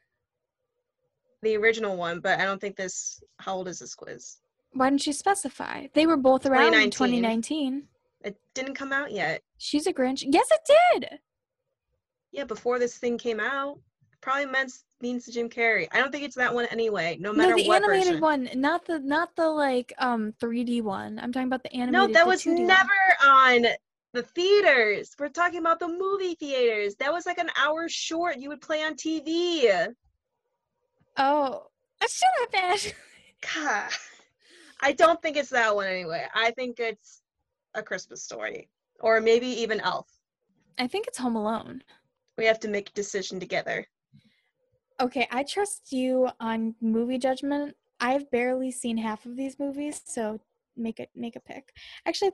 the 1.41 1.57
original 1.57 1.97
one, 1.97 2.21
but 2.21 2.39
I 2.39 2.45
don't 2.45 2.61
think 2.61 2.77
this. 2.77 3.21
How 3.39 3.55
old 3.55 3.67
is 3.67 3.79
this 3.79 3.93
quiz? 3.95 4.37
Why 4.71 4.89
didn't 4.89 5.05
you 5.05 5.11
specify? 5.11 5.87
They 5.93 6.05
were 6.07 6.15
both 6.15 6.45
around 6.45 6.73
in 6.73 6.89
2019. 6.89 7.81
2019. 7.81 7.87
It 8.23 8.37
didn't 8.53 8.75
come 8.75 8.93
out 8.93 9.11
yet. 9.11 9.41
She's 9.57 9.85
a 9.87 9.91
Grinch. 9.93 10.23
Yes, 10.25 10.47
it 10.51 10.61
did. 11.01 11.19
Yeah, 12.31 12.45
before 12.45 12.79
this 12.79 12.97
thing 12.97 13.17
came 13.17 13.41
out. 13.41 13.77
Probably 14.21 14.45
means 15.01 15.25
to 15.25 15.31
Jim 15.31 15.49
Carrey. 15.49 15.87
I 15.91 15.99
don't 15.99 16.11
think 16.11 16.23
it's 16.23 16.35
that 16.35 16.53
one 16.53 16.65
anyway. 16.67 17.17
No 17.19 17.33
matter 17.33 17.51
No, 17.51 17.57
the 17.57 17.67
what 17.67 17.83
animated 17.83 18.05
version. 18.07 18.21
one, 18.21 18.49
not 18.55 18.85
the 18.85 18.99
not 18.99 19.35
the 19.35 19.47
like 19.49 19.93
um 19.97 20.33
3D 20.41 20.81
one. 20.81 21.19
I'm 21.19 21.31
talking 21.31 21.47
about 21.47 21.63
the 21.63 21.73
animated. 21.73 21.93
No, 22.09 22.13
that 22.13 22.27
was 22.27 22.43
2D 22.43 22.57
one. 22.59 22.67
never 22.67 22.89
on 23.23 23.65
the 24.13 24.23
theaters. 24.23 25.11
We're 25.19 25.29
talking 25.29 25.59
about 25.59 25.79
the 25.79 25.87
movie 25.87 26.35
theaters. 26.35 26.95
That 26.95 27.11
was 27.13 27.25
like 27.25 27.37
an 27.37 27.49
hour 27.57 27.87
short. 27.89 28.37
You 28.37 28.49
would 28.49 28.61
play 28.61 28.83
on 28.83 28.95
TV. 28.95 29.93
Oh, 31.17 31.63
shut 32.01 32.29
up, 32.43 32.49
Ash. 32.55 32.93
God. 33.55 33.89
I 34.81 34.91
don't 34.93 35.21
think 35.21 35.37
it's 35.37 35.49
that 35.49 35.75
one 35.75 35.87
anyway. 35.87 36.25
I 36.33 36.51
think 36.51 36.79
it's 36.79 37.21
a 37.75 37.83
Christmas 37.83 38.23
story. 38.23 38.69
Or 38.99 39.19
maybe 39.21 39.47
even 39.47 39.79
Elf. 39.81 40.07
I 40.77 40.87
think 40.87 41.07
it's 41.07 41.17
Home 41.17 41.35
Alone. 41.35 41.83
We 42.37 42.45
have 42.45 42.59
to 42.61 42.67
make 42.67 42.89
a 42.89 42.93
decision 42.93 43.39
together. 43.39 43.85
Okay, 45.01 45.27
I 45.31 45.41
trust 45.41 45.91
you 45.91 46.29
on 46.39 46.75
movie 46.79 47.17
judgment. 47.17 47.75
I've 47.99 48.29
barely 48.29 48.69
seen 48.69 48.97
half 48.97 49.25
of 49.25 49.35
these 49.35 49.57
movies, 49.57 49.99
so 50.05 50.39
make 50.77 50.99
it 50.99 51.09
make 51.15 51.35
a 51.35 51.39
pick. 51.39 51.73
Actually, 52.05 52.31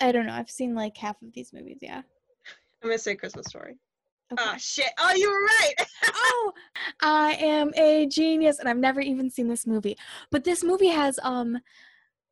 I 0.00 0.12
don't 0.12 0.26
know. 0.26 0.34
I've 0.34 0.50
seen 0.50 0.76
like 0.76 0.96
half 0.96 1.20
of 1.20 1.32
these 1.32 1.52
movies. 1.52 1.78
Yeah. 1.82 2.02
I'm 2.82 2.90
gonna 2.90 2.98
say 2.98 3.16
Christmas 3.16 3.46
story. 3.46 3.76
Okay. 4.32 4.42
Oh 4.46 4.54
shit. 4.56 4.90
Oh 4.98 5.14
you 5.14 5.28
were 5.28 5.42
right. 5.42 5.74
oh, 6.14 6.52
I 7.02 7.32
am 7.40 7.72
a 7.76 8.06
genius, 8.06 8.60
and 8.60 8.68
I've 8.68 8.78
never 8.78 9.00
even 9.00 9.28
seen 9.28 9.48
this 9.48 9.66
movie. 9.66 9.96
But 10.30 10.44
this 10.44 10.62
movie 10.62 10.88
has 10.88 11.18
um, 11.24 11.58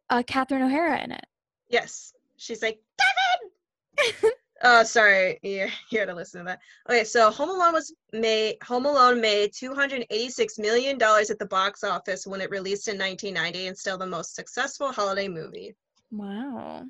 uh, 0.08 0.22
Catherine 0.24 0.62
O'Hara 0.62 1.02
in 1.02 1.10
it. 1.10 1.26
yes. 1.68 2.12
She's 2.36 2.62
like, 2.62 2.80
Kevin! 3.98 4.30
Oh, 4.64 4.84
sorry. 4.84 5.38
You, 5.42 5.68
you 5.90 5.98
had 5.98 6.08
to 6.08 6.14
listen 6.14 6.40
to 6.40 6.44
that. 6.44 6.60
Okay, 6.88 7.04
so 7.04 7.30
Home 7.30 7.50
Alone 7.50 7.72
was 7.72 7.92
made. 8.12 8.56
Home 8.64 8.86
Alone 8.86 9.20
made 9.20 9.52
286 9.52 10.58
million 10.58 10.98
dollars 10.98 11.30
at 11.30 11.38
the 11.38 11.46
box 11.46 11.82
office 11.82 12.26
when 12.26 12.40
it 12.40 12.50
released 12.50 12.88
in 12.88 12.98
1990, 12.98 13.66
and 13.68 13.76
still 13.76 13.98
the 13.98 14.06
most 14.06 14.34
successful 14.34 14.92
holiday 14.92 15.28
movie. 15.28 15.74
Wow. 16.10 16.84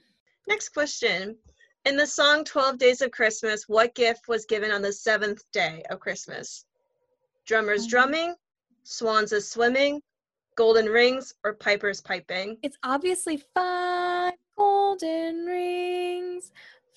Next 0.49 0.71
question: 0.71 1.37
In 1.87 1.97
the 1.97 2.07
song 2.07 2.45
"12 2.45 2.79
Days 2.79 3.01
of 3.01 3.11
Christmas," 3.11 3.69
what 3.69 3.95
gift 3.95 4.29
was 4.29 4.45
given 4.45 4.71
on 4.71 4.83
the 4.83 4.93
seventh 4.93 5.43
day 5.53 5.83
of 5.89 6.01
Christmas? 6.01 6.67
Drummers 7.47 7.85
Um, 7.85 7.89
drumming, 7.89 8.35
swans 8.83 9.33
is 9.33 9.51
swimming, 9.51 10.03
golden 10.57 10.87
rings, 10.87 11.35
or 11.45 11.55
pipers 11.55 12.01
piping? 12.01 12.59
It's 12.63 12.77
obviously 12.83 13.43
five 13.55 14.35
golden 14.57 15.47
rings, 15.47 16.53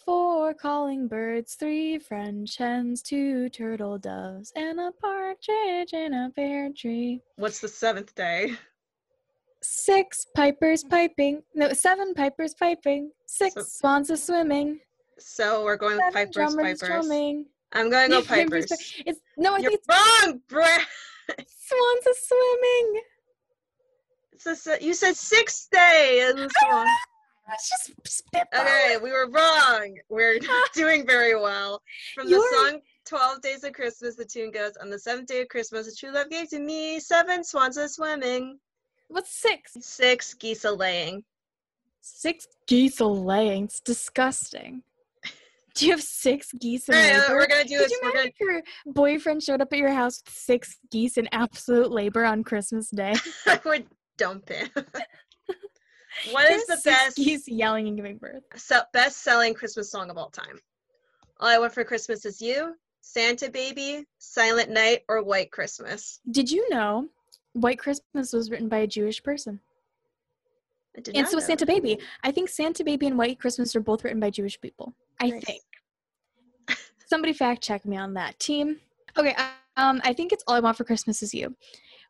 four 0.05 0.53
calling 0.53 1.07
birds, 1.07 1.55
three 1.55 1.97
French 1.97 2.57
hens, 2.57 3.01
two 3.01 3.49
turtle 3.49 3.97
doves, 3.97 4.51
and 4.55 4.79
a 4.79 4.91
partridge 5.01 5.93
in 5.93 6.13
a 6.13 6.29
pear 6.35 6.69
tree. 6.75 7.21
What's 7.37 7.59
the 7.59 7.67
seventh 7.67 8.13
day? 8.15 8.53
Six 9.61 10.27
pipers 10.35 10.83
piping. 10.83 11.41
No, 11.55 11.73
seven 11.73 12.13
pipers 12.13 12.53
piping. 12.53 13.11
Six 13.25 13.53
So- 13.55 13.61
swans 13.63 14.09
a 14.11 14.17
swimming. 14.17 14.79
So 15.17 15.63
we're 15.63 15.77
going 15.77 15.95
with 15.97 16.13
pipers 16.13 16.33
drummers 16.35 16.79
pipers. 16.81 16.87
drumming. 16.87 17.45
I'm 17.71 17.89
gonna 17.89 18.09
go 18.09 18.21
Pipers. 18.23 18.67
It's 19.05 19.19
no, 19.37 19.55
I 19.55 19.59
You're 19.59 19.71
think 19.71 19.81
wrong, 19.89 20.41
Brett. 20.49 20.81
it's 21.39 21.67
swans 21.67 22.05
a 22.05 22.13
swimming. 22.27 23.01
It's 24.33 24.67
a 24.67 24.83
you 24.83 24.93
said 24.93 25.15
sixth 25.15 25.69
day. 25.71 26.31
It 27.47 27.51
was 27.51 27.51
wrong. 27.51 27.51
Let's 27.51 27.69
just 27.69 27.91
spit. 28.25 28.47
Okay, 28.55 28.97
we 29.01 29.11
were 29.11 29.29
wrong. 29.29 29.95
We're 30.09 30.39
doing 30.73 31.05
very 31.05 31.35
well. 31.35 31.81
From 32.13 32.25
the 32.25 32.31
You're- 32.31 32.71
song 32.71 32.81
12 33.05 33.41
Days 33.41 33.63
of 33.63 33.73
Christmas, 33.73 34.15
the 34.15 34.25
tune 34.25 34.51
goes, 34.51 34.71
On 34.81 34.89
the 34.89 34.97
seventh 34.99 35.27
day 35.27 35.41
of 35.41 35.47
Christmas, 35.49 35.87
a 35.87 35.95
true 35.95 36.11
love 36.11 36.29
gave 36.29 36.49
to 36.49 36.59
me 36.59 36.99
seven 36.99 37.43
swans 37.43 37.77
a 37.77 37.87
swimming, 37.87 38.57
What's 39.09 39.29
six? 39.31 39.73
six 39.81 40.33
geese 40.33 40.65
a 40.65 40.71
laying. 40.71 41.23
Six 42.01 42.47
geese 42.67 42.99
a 42.99 43.05
laying. 43.05 43.65
It's 43.65 43.79
disgusting. 43.79 44.81
Do 45.75 45.85
you 45.85 45.91
have 45.91 46.01
six 46.01 46.51
geese 46.53 46.87
in 46.87 46.95
right, 46.95 47.13
labor? 47.19 47.35
we're 47.35 47.47
gonna 47.47 47.63
do 47.65 47.77
Could 47.77 47.85
this. 47.85 47.91
you 47.91 47.99
imagine 48.01 48.17
gonna, 48.17 48.27
if 48.29 48.39
your 48.39 48.93
boyfriend 48.93 49.43
showed 49.43 49.61
up 49.61 49.73
at 49.73 49.77
your 49.77 49.91
house 49.91 50.21
with 50.25 50.33
six 50.33 50.77
geese 50.89 51.17
in 51.17 51.27
absolute 51.31 51.91
labor 51.91 52.23
on 52.25 52.43
Christmas 52.43 52.89
Day? 52.89 53.13
we're 53.65 53.83
dumping. 54.17 54.69
what 56.31 56.49
is 56.51 56.65
the 56.67 56.79
best 56.83 57.17
He's 57.17 57.47
yelling 57.47 57.87
and 57.87 57.95
giving 57.95 58.17
birth? 58.17 58.43
se- 58.55 58.81
best 58.93 59.23
selling 59.23 59.53
Christmas 59.53 59.89
song 59.91 60.09
of 60.09 60.17
all 60.17 60.29
time? 60.29 60.59
All 61.39 61.47
I 61.49 61.57
Want 61.57 61.73
for 61.73 61.83
Christmas 61.83 62.25
Is 62.25 62.41
You, 62.41 62.75
Santa 63.01 63.49
Baby, 63.49 64.05
Silent 64.17 64.69
Night, 64.69 65.01
or 65.09 65.21
White 65.23 65.51
Christmas? 65.51 66.19
Did 66.31 66.49
you 66.49 66.69
know 66.69 67.07
White 67.53 67.79
Christmas 67.79 68.33
was 68.33 68.49
written 68.49 68.69
by 68.69 68.77
a 68.79 68.87
Jewish 68.87 69.21
person? 69.21 69.59
I 70.97 71.01
did 71.01 71.15
And 71.15 71.23
not 71.23 71.31
so 71.31 71.37
was 71.37 71.45
Santa. 71.45 71.65
Baby. 71.65 71.99
I 72.23 72.31
think 72.31 72.47
Santa 72.49 72.83
Baby 72.83 73.07
and 73.07 73.17
White 73.17 73.39
Christmas 73.39 73.75
are 73.75 73.81
both 73.81 74.03
written 74.05 74.19
by 74.19 74.29
Jewish 74.29 74.59
people. 74.61 74.95
I 75.19 75.27
Nice. 75.29 75.43
think. 75.43 75.61
Somebody 77.09 77.33
fact 77.33 77.61
check 77.61 77.85
me 77.85 77.97
on 77.97 78.13
that. 78.13 78.39
Team. 78.39 78.77
Okay, 79.17 79.35
I- 79.37 79.51
um, 79.77 79.99
I 80.05 80.13
think 80.13 80.31
it's 80.31 80.41
All 80.47 80.55
I 80.55 80.61
Want 80.61 80.77
for 80.77 80.85
Christmas 80.85 81.21
Is 81.21 81.33
You, 81.33 81.53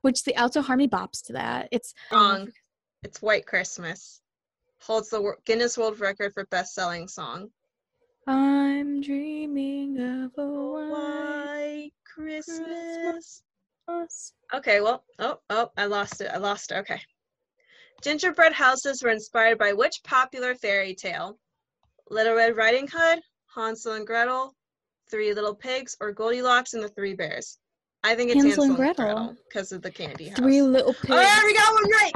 which 0.01 0.23
the 0.23 0.35
alto 0.35 0.61
harmony 0.61 0.87
bops 0.87 1.23
to 1.25 1.33
that. 1.33 1.67
It's 1.71 1.95
Wrong. 2.11 2.51
It's 3.05 3.21
White 3.21 3.45
Christmas. 3.45 4.19
Holds 4.81 5.11
the 5.11 5.35
Guinness 5.45 5.77
World 5.77 5.99
Record 5.99 6.33
for 6.33 6.47
best-selling 6.47 7.07
song. 7.07 7.49
I'm 8.25 8.99
dreaming 8.99 9.99
of 9.99 10.31
a 10.39 10.47
white 10.47 11.91
Christmas. 12.03 13.43
Christmas. 13.85 14.33
Okay, 14.55 14.81
well, 14.81 15.03
oh, 15.19 15.37
oh, 15.51 15.69
I 15.77 15.85
lost 15.85 16.19
it. 16.19 16.31
I 16.33 16.37
lost 16.37 16.71
it. 16.71 16.77
Okay. 16.77 16.99
Gingerbread 18.01 18.53
houses 18.53 19.03
were 19.03 19.11
inspired 19.11 19.59
by 19.59 19.73
which 19.73 20.01
popular 20.03 20.55
fairy 20.55 20.95
tale? 20.95 21.37
Little 22.09 22.33
Red 22.33 22.57
Riding 22.57 22.87
Hood, 22.91 23.19
Hansel 23.53 23.93
and 23.93 24.07
Gretel, 24.07 24.55
Three 25.11 25.31
Little 25.31 25.53
Pigs, 25.53 25.95
or 26.01 26.11
Goldilocks 26.11 26.73
and 26.73 26.81
the 26.81 26.89
Three 26.89 27.13
Bears? 27.13 27.59
I 28.03 28.15
think 28.15 28.31
it's 28.31 28.41
Hansel 28.41 28.63
Hansel, 28.63 28.63
and 28.63 28.75
Gretel. 28.75 29.05
Gretel 29.05 29.35
because 29.47 29.71
of 29.71 29.83
the 29.83 29.91
candy 29.91 30.29
house. 30.29 30.39
Three 30.39 30.63
little 30.63 30.89
oh, 30.89 30.93
pigs. 30.93 31.11
Oh, 31.11 31.21
yeah, 31.21 31.41
we 31.43 31.53
got 31.53 31.71
one 31.71 31.83
right. 31.83 32.13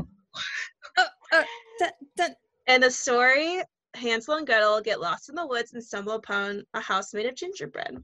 Dun, 1.31 1.91
dun. 2.17 2.35
In 2.67 2.81
the 2.81 2.91
story, 2.91 3.61
Hansel 3.95 4.35
and 4.35 4.45
Gretel 4.45 4.81
get 4.81 5.01
lost 5.01 5.29
in 5.29 5.35
the 5.35 5.45
woods 5.45 5.73
and 5.73 5.83
stumble 5.83 6.13
upon 6.13 6.63
a 6.73 6.81
house 6.81 7.13
made 7.13 7.25
of 7.25 7.35
gingerbread. 7.35 8.03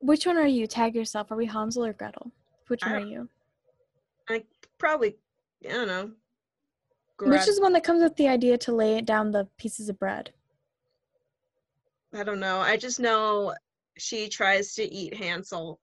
Which 0.00 0.26
one 0.26 0.36
are 0.36 0.46
you? 0.46 0.66
Tag 0.66 0.94
yourself. 0.94 1.30
Are 1.30 1.36
we 1.36 1.46
Hansel 1.46 1.84
or 1.84 1.92
Gretel? 1.92 2.30
Which 2.68 2.82
I 2.84 2.92
one 2.92 3.02
are 3.02 3.06
you? 3.06 3.28
Probably, 4.78 5.16
I 5.68 5.72
don't 5.72 5.88
know. 5.88 6.12
Which 7.20 7.48
is 7.48 7.56
the 7.56 7.62
one 7.62 7.72
that 7.72 7.82
comes 7.82 8.00
with 8.00 8.14
the 8.14 8.28
idea 8.28 8.56
to 8.58 8.72
lay 8.72 9.00
down 9.00 9.32
the 9.32 9.48
pieces 9.58 9.88
of 9.88 9.98
bread? 9.98 10.32
I 12.14 12.22
don't 12.22 12.38
know. 12.38 12.60
I 12.60 12.76
just 12.76 13.00
know 13.00 13.54
she 13.96 14.28
tries 14.28 14.74
to 14.76 14.84
eat 14.84 15.14
Hansel 15.14 15.80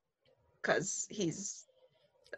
because 0.62 1.08
he's, 1.10 1.65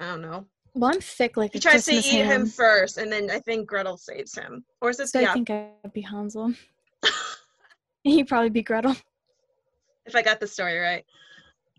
I 0.02 0.08
don't 0.08 0.22
know. 0.22 0.48
Well, 0.78 0.92
I'm 0.94 1.02
thick 1.02 1.38
like 1.38 1.54
He 1.54 1.60
tries 1.60 1.86
Christmas 1.86 2.08
to 2.08 2.18
eat 2.18 2.26
ham, 2.26 2.42
him 2.42 2.48
first, 2.48 2.98
and 2.98 3.12
then 3.12 3.32
I 3.32 3.40
think 3.40 3.68
Gretel 3.68 3.98
saves 3.98 4.36
him. 4.36 4.64
Or 4.80 4.92
is 4.92 5.00
it 5.00 5.08
so 5.08 5.20
the 5.20 5.30
I 5.30 5.34
think 5.34 5.50
I'd 5.50 5.92
be 5.92 6.02
Hansel. 6.02 6.54
He'd 8.04 8.28
probably 8.28 8.52
be 8.52 8.62
Gretel. 8.62 8.96
if 10.06 10.16
I 10.16 10.22
got 10.22 10.40
the 10.40 10.46
story 10.46 10.78
right. 10.78 11.04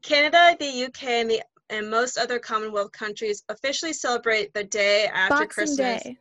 Canada, 0.02 0.56
the 0.58 0.84
UK, 0.86 1.02
and 1.04 1.30
the 1.30 1.42
and 1.70 1.88
most 1.90 2.18
other 2.18 2.38
Commonwealth 2.38 2.90
countries 2.92 3.44
officially 3.48 3.92
celebrate 3.92 4.52
the 4.54 4.64
day 4.64 5.06
after 5.06 5.34
Boxing 5.34 5.48
Christmas. 5.48 6.02
Day. 6.02 6.18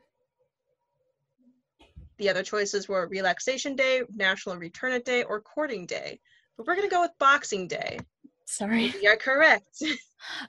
The 2.19 2.29
other 2.29 2.43
choices 2.43 2.87
were 2.87 3.07
Relaxation 3.07 3.75
Day, 3.75 4.01
National 4.13 4.57
Return 4.57 4.99
Day, 5.01 5.23
or 5.23 5.41
Courting 5.41 5.85
Day. 5.85 6.19
But 6.57 6.67
we're 6.67 6.75
gonna 6.75 6.89
go 6.89 7.01
with 7.01 7.11
Boxing 7.17 7.67
Day. 7.67 7.99
Sorry. 8.47 8.93
You 9.01 9.09
are 9.09 9.17
correct. 9.17 9.83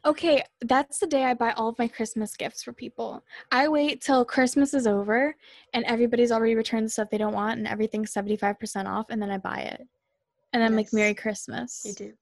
Okay, 0.04 0.42
that's 0.62 0.98
the 0.98 1.06
day 1.06 1.24
I 1.24 1.34
buy 1.34 1.52
all 1.52 1.68
of 1.68 1.78
my 1.78 1.86
Christmas 1.86 2.34
gifts 2.36 2.62
for 2.62 2.72
people. 2.72 3.22
I 3.52 3.68
wait 3.68 4.00
till 4.00 4.24
Christmas 4.24 4.72
is 4.72 4.86
over 4.86 5.36
and 5.74 5.84
everybody's 5.84 6.32
already 6.32 6.54
returned 6.54 6.86
the 6.86 6.90
stuff 6.90 7.10
they 7.10 7.18
don't 7.18 7.34
want 7.34 7.58
and 7.58 7.68
everything's 7.68 8.12
75% 8.12 8.86
off 8.86 9.10
and 9.10 9.20
then 9.20 9.30
I 9.30 9.36
buy 9.38 9.58
it. 9.58 9.86
And 10.52 10.64
I'm 10.64 10.74
like, 10.74 10.92
Merry 10.92 11.14
Christmas. 11.14 11.82
you 11.84 11.92
do. 11.92 12.12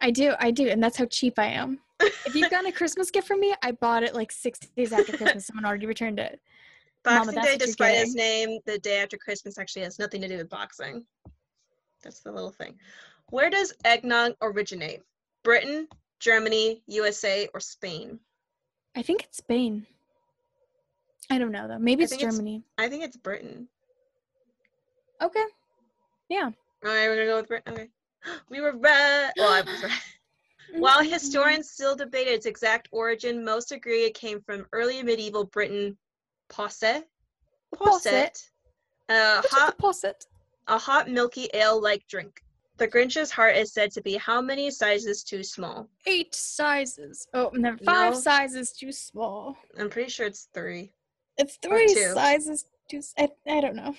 I 0.00 0.10
do, 0.10 0.34
I 0.40 0.50
do, 0.50 0.68
and 0.68 0.82
that's 0.82 0.96
how 0.96 1.04
cheap 1.04 1.38
I 1.38 1.46
am. 1.46 1.78
if 2.00 2.34
you've 2.34 2.50
gotten 2.50 2.70
a 2.70 2.72
Christmas 2.80 3.10
gift 3.10 3.28
from 3.28 3.40
me, 3.40 3.54
I 3.62 3.72
bought 3.72 4.02
it 4.02 4.14
like 4.14 4.32
six 4.32 4.58
days 4.58 4.92
after 4.92 5.16
Christmas. 5.16 5.46
Someone 5.46 5.66
already 5.66 5.86
returned 5.86 6.18
it. 6.18 6.40
Mama, 7.04 7.18
Boxing 7.26 7.34
that's 7.34 7.48
Day, 7.48 7.56
despite 7.58 7.94
getting. 7.94 8.14
name, 8.14 8.58
the 8.64 8.78
day 8.78 9.02
after 9.02 9.18
Christmas 9.18 9.58
actually 9.58 9.82
has 9.82 9.98
nothing 9.98 10.22
to 10.22 10.28
do 10.28 10.38
with 10.38 10.48
boxing. 10.48 11.04
That's 12.02 12.20
the 12.20 12.32
little 12.32 12.50
thing. 12.50 12.74
Where 13.30 13.50
does 13.50 13.74
eggnog 13.84 14.32
originate? 14.40 15.02
Britain, 15.48 15.88
Germany, 16.20 16.82
USA, 16.88 17.48
or 17.54 17.60
Spain? 17.60 18.20
I 18.94 19.00
think 19.00 19.22
it's 19.22 19.38
Spain. 19.38 19.86
I 21.30 21.38
don't 21.38 21.52
know 21.52 21.66
though. 21.66 21.78
Maybe 21.78 22.02
I 22.02 22.04
it's 22.04 22.10
think 22.12 22.20
it's- 22.20 22.34
Germany. 22.36 22.64
I 22.76 22.90
think 22.90 23.02
it's 23.02 23.16
Britain. 23.16 23.66
Okay. 25.22 25.44
Yeah. 26.28 26.50
All 26.84 26.90
right, 26.90 27.08
we're 27.08 27.16
gonna 27.16 27.26
go 27.28 27.36
with 27.36 27.48
Britain. 27.48 27.72
Okay, 27.72 27.88
we 28.50 28.60
were 28.60 28.72
right. 28.76 29.30
Well, 29.38 29.50
I 29.50 29.62
was 29.62 29.82
right. 29.84 29.92
While 30.74 31.02
historians 31.02 31.70
still 31.70 31.96
debate 31.96 32.28
its 32.28 32.44
exact 32.44 32.90
origin, 32.92 33.42
most 33.42 33.72
agree 33.72 34.04
it 34.04 34.12
came 34.12 34.42
from 34.42 34.66
early 34.74 35.02
medieval 35.02 35.46
Britain. 35.46 35.96
Posset, 36.50 37.08
Posset. 37.74 38.38
What's 39.06 39.50
hot, 39.50 39.78
posset? 39.78 40.26
a 40.66 40.76
hot 40.76 41.08
milky 41.08 41.48
ale-like 41.54 42.06
drink. 42.06 42.42
The 42.78 42.88
Grinch's 42.88 43.30
heart 43.30 43.56
is 43.56 43.72
said 43.72 43.90
to 43.92 44.00
be 44.02 44.16
how 44.16 44.40
many 44.40 44.70
sizes 44.70 45.22
too 45.24 45.42
small? 45.42 45.88
Eight 46.06 46.34
sizes. 46.34 47.26
Oh, 47.34 47.50
no, 47.52 47.76
five 47.84 48.14
No. 48.14 48.20
sizes 48.20 48.72
too 48.72 48.92
small. 48.92 49.56
I'm 49.78 49.90
pretty 49.90 50.10
sure 50.10 50.26
it's 50.26 50.48
three. 50.54 50.92
It's 51.36 51.56
three 51.56 51.88
two. 51.92 52.12
sizes 52.14 52.64
too. 52.88 52.98
s- 52.98 53.14
I, 53.18 53.28
I 53.48 53.60
don't 53.60 53.76
know. 53.76 53.94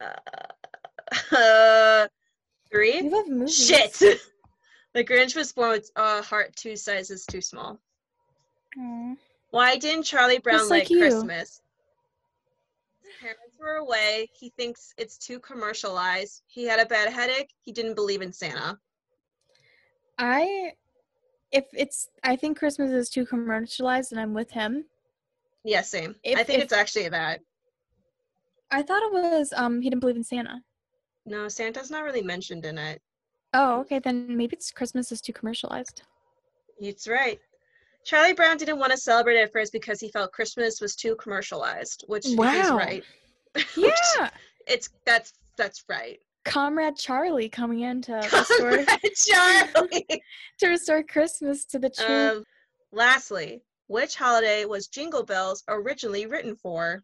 Uh, 0.00 2.08
three. 2.70 3.02
We 3.02 3.08
love 3.08 3.28
movies. 3.28 3.56
Shit. 3.66 3.92
the 4.94 5.04
Grinch 5.04 5.36
was 5.36 5.52
born 5.52 5.70
with 5.70 5.90
a 5.96 6.22
heart 6.22 6.54
two 6.56 6.76
sizes 6.76 7.24
too 7.24 7.40
small. 7.40 7.78
Aw. 8.78 9.14
Why 9.50 9.76
didn't 9.76 10.04
Charlie 10.04 10.38
Brown 10.38 10.58
Just 10.58 10.70
like 10.70 10.82
like 10.84 10.90
you. 10.90 10.98
Christmas? 10.98 11.61
Were 13.62 13.76
away. 13.76 14.28
He 14.36 14.50
thinks 14.58 14.92
it's 14.98 15.16
too 15.16 15.38
commercialized. 15.38 16.42
He 16.48 16.64
had 16.64 16.80
a 16.80 16.86
bad 16.86 17.12
headache. 17.12 17.50
He 17.62 17.70
didn't 17.70 17.94
believe 17.94 18.20
in 18.20 18.32
Santa. 18.32 18.76
I, 20.18 20.72
if 21.52 21.66
it's, 21.72 22.08
I 22.24 22.34
think 22.34 22.58
Christmas 22.58 22.90
is 22.90 23.08
too 23.08 23.24
commercialized, 23.24 24.10
and 24.10 24.20
I'm 24.20 24.34
with 24.34 24.50
him. 24.50 24.84
Yeah, 25.62 25.82
same. 25.82 26.16
I 26.26 26.42
think 26.42 26.58
if- 26.58 26.64
it's 26.64 26.72
actually 26.72 27.08
that. 27.10 27.38
I 28.72 28.82
thought 28.82 29.02
it 29.02 29.12
was 29.12 29.52
um 29.54 29.82
he 29.82 29.90
didn't 29.90 30.00
believe 30.00 30.16
in 30.16 30.24
Santa. 30.24 30.62
No, 31.26 31.46
Santa's 31.46 31.90
not 31.90 32.04
really 32.04 32.22
mentioned 32.22 32.64
in 32.64 32.78
it. 32.78 33.00
Oh, 33.52 33.80
okay, 33.80 33.98
then 33.98 34.34
maybe 34.34 34.56
it's 34.56 34.70
Christmas 34.72 35.12
is 35.12 35.20
too 35.20 35.34
commercialized. 35.34 36.02
It's 36.80 37.06
right. 37.06 37.38
Charlie 38.04 38.32
Brown 38.32 38.56
didn't 38.56 38.78
want 38.78 38.90
to 38.90 38.96
celebrate 38.96 39.40
at 39.42 39.52
first 39.52 39.72
because 39.74 40.00
he 40.00 40.08
felt 40.10 40.32
Christmas 40.32 40.80
was 40.80 40.96
too 40.96 41.14
commercialized, 41.16 42.04
which 42.08 42.24
Wow. 42.30 42.76
right. 42.78 43.04
Yeah, 43.76 44.30
It's 44.66 44.88
that's 45.04 45.32
that's 45.56 45.84
right. 45.88 46.18
Comrade 46.44 46.96
Charlie 46.96 47.48
coming 47.48 47.80
in 47.80 48.00
to 48.02 48.14
restore 48.32 48.84
Charlie. 49.26 50.06
to 50.58 50.68
restore 50.68 51.02
Christmas 51.02 51.64
to 51.66 51.78
the 51.78 51.90
true. 51.90 52.06
Um, 52.38 52.44
lastly, 52.92 53.62
which 53.88 54.14
holiday 54.16 54.64
was 54.64 54.86
Jingle 54.88 55.24
Bells 55.24 55.62
originally 55.68 56.26
written 56.26 56.56
for? 56.56 57.02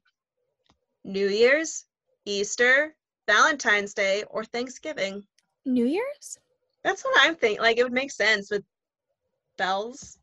New 1.05 1.29
Year's, 1.29 1.87
Easter, 2.25 2.95
Valentine's 3.27 3.95
Day, 3.95 4.25
or 4.31 4.45
Thanksgiving? 4.45 5.25
New 5.65 5.87
Year's. 5.87 6.39
That's 6.85 7.05
what 7.05 7.15
I'm 7.21 7.35
thinking. 7.37 7.61
Like 7.63 7.79
it 7.79 7.85
would 7.85 7.93
make 7.93 8.11
sense 8.11 8.51
with 8.51 8.65
bells. 9.57 10.19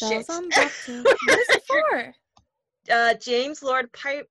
Bells 0.00 0.26
Shit. 0.26 0.30
on 0.30 0.44
what 0.44 1.38
is 1.38 1.46
it 1.50 1.62
for? 1.66 2.14
uh, 2.90 3.14
James 3.14 3.62
Lord 3.62 3.92
Pi- 3.92 4.22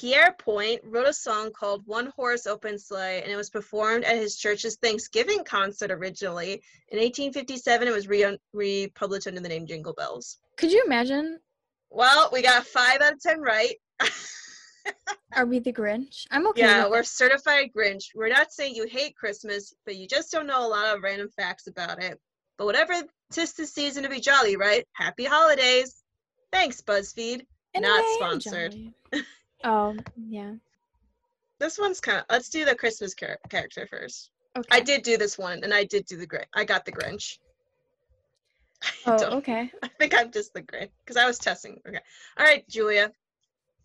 Pierpont 0.00 0.80
wrote 0.84 1.08
a 1.08 1.12
song 1.12 1.52
called 1.52 1.82
One 1.84 2.10
Horse 2.16 2.46
Open 2.46 2.78
Sleigh, 2.78 3.20
and 3.22 3.30
it 3.30 3.36
was 3.36 3.50
performed 3.50 4.04
at 4.04 4.16
his 4.16 4.38
church's 4.38 4.76
Thanksgiving 4.76 5.44
concert 5.44 5.90
originally. 5.90 6.62
In 6.88 6.98
1857, 6.98 7.86
it 7.86 7.90
was 7.90 8.08
re- 8.08 8.38
republished 8.54 9.26
under 9.26 9.40
the 9.40 9.48
name 9.48 9.66
Jingle 9.66 9.92
Bells. 9.92 10.38
Could 10.56 10.72
you 10.72 10.82
imagine? 10.86 11.38
Well, 11.90 12.30
we 12.32 12.40
got 12.40 12.66
five 12.66 13.02
out 13.02 13.12
of 13.12 13.20
ten 13.20 13.40
right. 13.40 13.74
Are 15.36 15.44
we 15.44 15.58
the 15.58 15.72
Grinch? 15.72 16.24
I'm 16.30 16.46
okay. 16.48 16.62
yeah, 16.62 16.88
we're 16.88 17.02
certified 17.02 17.70
Grinch. 17.76 18.04
We're 18.14 18.28
not 18.28 18.52
saying 18.52 18.74
you 18.74 18.86
hate 18.86 19.14
Christmas, 19.16 19.74
but 19.84 19.96
you 19.96 20.08
just 20.08 20.32
don't 20.32 20.46
know 20.46 20.66
a 20.66 20.68
lot 20.68 20.96
of 20.96 21.02
random 21.02 21.28
facts 21.36 21.66
about 21.66 22.02
it. 22.02 22.18
But 22.56 22.64
whatever, 22.64 22.94
tis 23.32 23.52
the 23.52 23.66
season 23.66 24.04
to 24.04 24.08
be 24.08 24.20
jolly, 24.20 24.56
right? 24.56 24.86
Happy 24.94 25.24
holidays. 25.24 26.02
Thanks, 26.52 26.80
BuzzFeed. 26.80 27.44
Anyway, 27.74 27.92
not 27.92 28.04
sponsored. 28.14 28.74
oh 29.64 29.96
yeah. 30.16 30.54
This 31.58 31.78
one's 31.78 32.00
kind 32.00 32.18
of. 32.18 32.24
Let's 32.30 32.48
do 32.48 32.64
the 32.64 32.74
Christmas 32.74 33.14
char- 33.14 33.38
character 33.48 33.86
first. 33.86 34.30
Okay. 34.56 34.68
I 34.70 34.80
did 34.80 35.02
do 35.02 35.16
this 35.16 35.38
one, 35.38 35.62
and 35.62 35.72
I 35.72 35.84
did 35.84 36.06
do 36.06 36.16
the 36.16 36.26
Grinch. 36.26 36.46
I 36.54 36.64
got 36.64 36.84
the 36.84 36.92
Grinch. 36.92 37.38
Oh, 39.04 39.22
okay. 39.36 39.70
I 39.82 39.88
think 39.98 40.14
I'm 40.14 40.30
just 40.32 40.54
the 40.54 40.62
Grinch 40.62 40.88
because 41.04 41.18
I 41.18 41.26
was 41.26 41.38
testing. 41.38 41.78
Okay. 41.86 41.98
All 42.38 42.46
right, 42.46 42.66
Julia. 42.68 43.12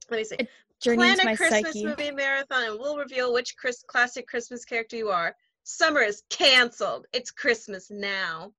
Let 0.09 0.17
me 0.17 0.23
see. 0.23 0.35
It- 0.39 0.49
Journey 0.81 0.97
Plan 0.97 1.19
a 1.19 1.35
Christmas 1.37 1.73
psyche. 1.73 1.85
movie 1.85 2.11
marathon, 2.11 2.63
and 2.63 2.79
we'll 2.79 2.97
reveal 2.97 3.33
which 3.33 3.55
Chris- 3.57 3.83
classic 3.87 4.27
Christmas 4.27 4.65
character 4.65 4.95
you 4.97 5.09
are. 5.09 5.35
Summer 5.63 6.01
is 6.01 6.23
canceled. 6.29 7.07
It's 7.13 7.31
Christmas 7.31 7.89
now. 7.89 8.51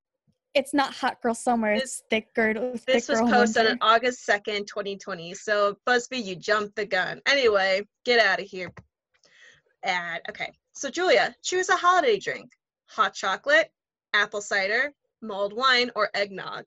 It's 0.56 0.72
not 0.72 0.94
hot 0.94 1.20
girl 1.20 1.34
summer. 1.34 1.74
This- 1.74 1.82
It's 2.00 2.02
thick 2.08 2.34
girl. 2.34 2.54
Thick 2.76 2.86
This 2.86 3.08
was 3.08 3.20
girl 3.20 3.28
posted 3.28 3.66
on. 3.66 3.78
August 3.82 4.26
2nd, 4.26 4.66
2020. 4.66 5.34
So, 5.34 5.76
BuzzFeed, 5.86 6.24
you 6.24 6.34
jumped 6.34 6.76
the 6.76 6.86
gun. 6.86 7.20
Anyway, 7.26 7.86
get 8.06 8.18
out 8.24 8.40
of 8.40 8.46
here. 8.46 8.72
And 9.82 10.20
Okay. 10.30 10.50
So, 10.72 10.88
Julia, 10.90 11.34
choose 11.42 11.68
a 11.68 11.76
holiday 11.76 12.18
drink 12.18 12.50
hot 12.88 13.12
chocolate, 13.14 13.70
apple 14.14 14.40
cider, 14.40 14.94
mulled 15.20 15.52
wine, 15.52 15.90
or 15.94 16.08
eggnog. 16.14 16.64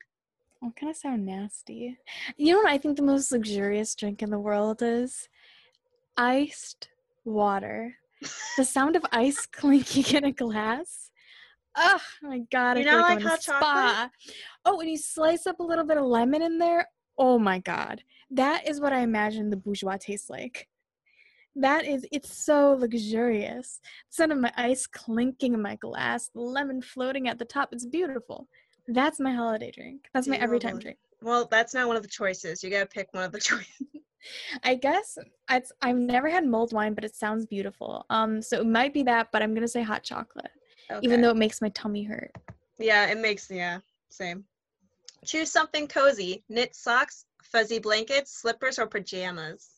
Oh, 0.62 0.72
kind 0.78 0.90
of 0.90 0.96
sound 0.96 1.24
nasty. 1.26 1.98
You 2.36 2.52
know 2.52 2.58
what 2.58 2.68
I 2.70 2.78
think 2.78 2.96
the 2.96 3.02
most 3.02 3.32
luxurious 3.32 3.94
drink 3.96 4.22
in 4.22 4.30
the 4.30 4.38
world 4.38 4.82
is? 4.82 5.28
Iced 6.16 6.90
water. 7.24 7.96
The 8.56 8.64
sound 8.64 8.94
of 8.96 9.04
ice 9.10 9.46
clinking 9.52 10.14
in 10.16 10.24
a 10.24 10.32
glass. 10.32 11.09
Oh 11.76 12.00
my 12.22 12.40
god! 12.50 12.76
I 12.76 12.80
You 12.80 12.86
not 12.86 12.96
like, 12.96 13.02
like 13.02 13.10
I'm 13.12 13.18
in 13.18 13.26
a 13.26 13.30
hot 13.30 13.40
chocolate? 13.40 14.10
Oh, 14.64 14.80
and 14.80 14.90
you 14.90 14.98
slice 14.98 15.46
up 15.46 15.60
a 15.60 15.64
little 15.64 15.84
bit 15.84 15.96
of 15.96 16.04
lemon 16.04 16.42
in 16.42 16.58
there. 16.58 16.88
Oh 17.16 17.38
my 17.38 17.58
god, 17.58 18.02
that 18.30 18.68
is 18.68 18.80
what 18.80 18.92
I 18.92 19.00
imagine 19.00 19.50
the 19.50 19.56
bourgeois 19.56 19.96
tastes 19.98 20.30
like. 20.30 20.68
That 21.56 21.84
is, 21.84 22.06
it's 22.12 22.44
so 22.44 22.76
luxurious. 22.78 23.80
The 24.10 24.14
sound 24.14 24.32
of 24.32 24.38
my 24.38 24.52
ice 24.56 24.86
clinking 24.86 25.54
in 25.54 25.60
my 25.62 25.76
glass, 25.76 26.28
the 26.28 26.40
lemon 26.40 26.80
floating 26.80 27.28
at 27.28 27.38
the 27.38 27.44
top. 27.44 27.70
It's 27.72 27.86
beautiful. 27.86 28.48
That's 28.86 29.18
my 29.20 29.32
holiday 29.32 29.70
drink. 29.70 30.06
That's 30.14 30.28
my 30.28 30.36
every 30.36 30.58
time 30.60 30.78
drink. 30.78 30.98
Well, 31.22 31.46
that's 31.50 31.74
not 31.74 31.88
one 31.88 31.96
of 31.96 32.02
the 32.02 32.08
choices. 32.08 32.62
You 32.62 32.70
got 32.70 32.80
to 32.80 32.86
pick 32.86 33.12
one 33.12 33.24
of 33.24 33.32
the 33.32 33.40
choices. 33.40 33.66
I 34.62 34.74
guess 34.74 35.18
it's, 35.50 35.72
I've 35.82 35.96
never 35.96 36.28
had 36.28 36.46
mulled 36.46 36.72
wine, 36.72 36.94
but 36.94 37.04
it 37.04 37.14
sounds 37.16 37.46
beautiful. 37.46 38.04
Um, 38.10 38.42
so 38.42 38.60
it 38.60 38.66
might 38.66 38.94
be 38.94 39.02
that, 39.04 39.28
but 39.32 39.42
I'm 39.42 39.54
gonna 39.54 39.68
say 39.68 39.82
hot 39.82 40.02
chocolate, 40.02 40.50
even 41.02 41.20
though 41.20 41.30
it 41.30 41.36
makes 41.36 41.60
my 41.60 41.68
tummy 41.70 42.02
hurt. 42.02 42.32
Yeah, 42.78 43.06
it 43.06 43.18
makes, 43.18 43.50
yeah, 43.50 43.78
same. 44.10 44.44
Choose 45.24 45.52
something 45.52 45.86
cozy 45.86 46.44
knit 46.48 46.74
socks, 46.74 47.26
fuzzy 47.42 47.78
blankets, 47.78 48.32
slippers, 48.40 48.78
or 48.78 48.86
pajamas. 48.86 49.68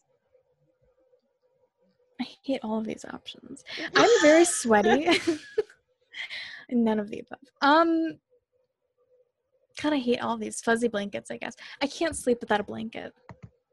I 2.20 2.27
hate 2.44 2.61
all 2.62 2.79
of 2.79 2.85
these 2.85 3.05
options. 3.12 3.64
I'm 3.96 4.11
very 4.20 4.44
sweaty. 4.44 5.09
None 6.70 7.01
of 7.01 7.11
the 7.11 7.20
above. 7.20 7.40
Um, 7.61 8.18
kind 9.77 9.94
of 9.94 10.01
hate 10.01 10.20
all 10.22 10.37
these 10.37 10.61
fuzzy 10.61 10.88
blankets. 10.88 11.31
I 11.31 11.37
guess 11.38 11.57
I 11.81 11.87
can't 11.87 12.16
sleep 12.16 12.38
without 12.40 12.61
a 12.61 12.64
blanket. 12.64 13.12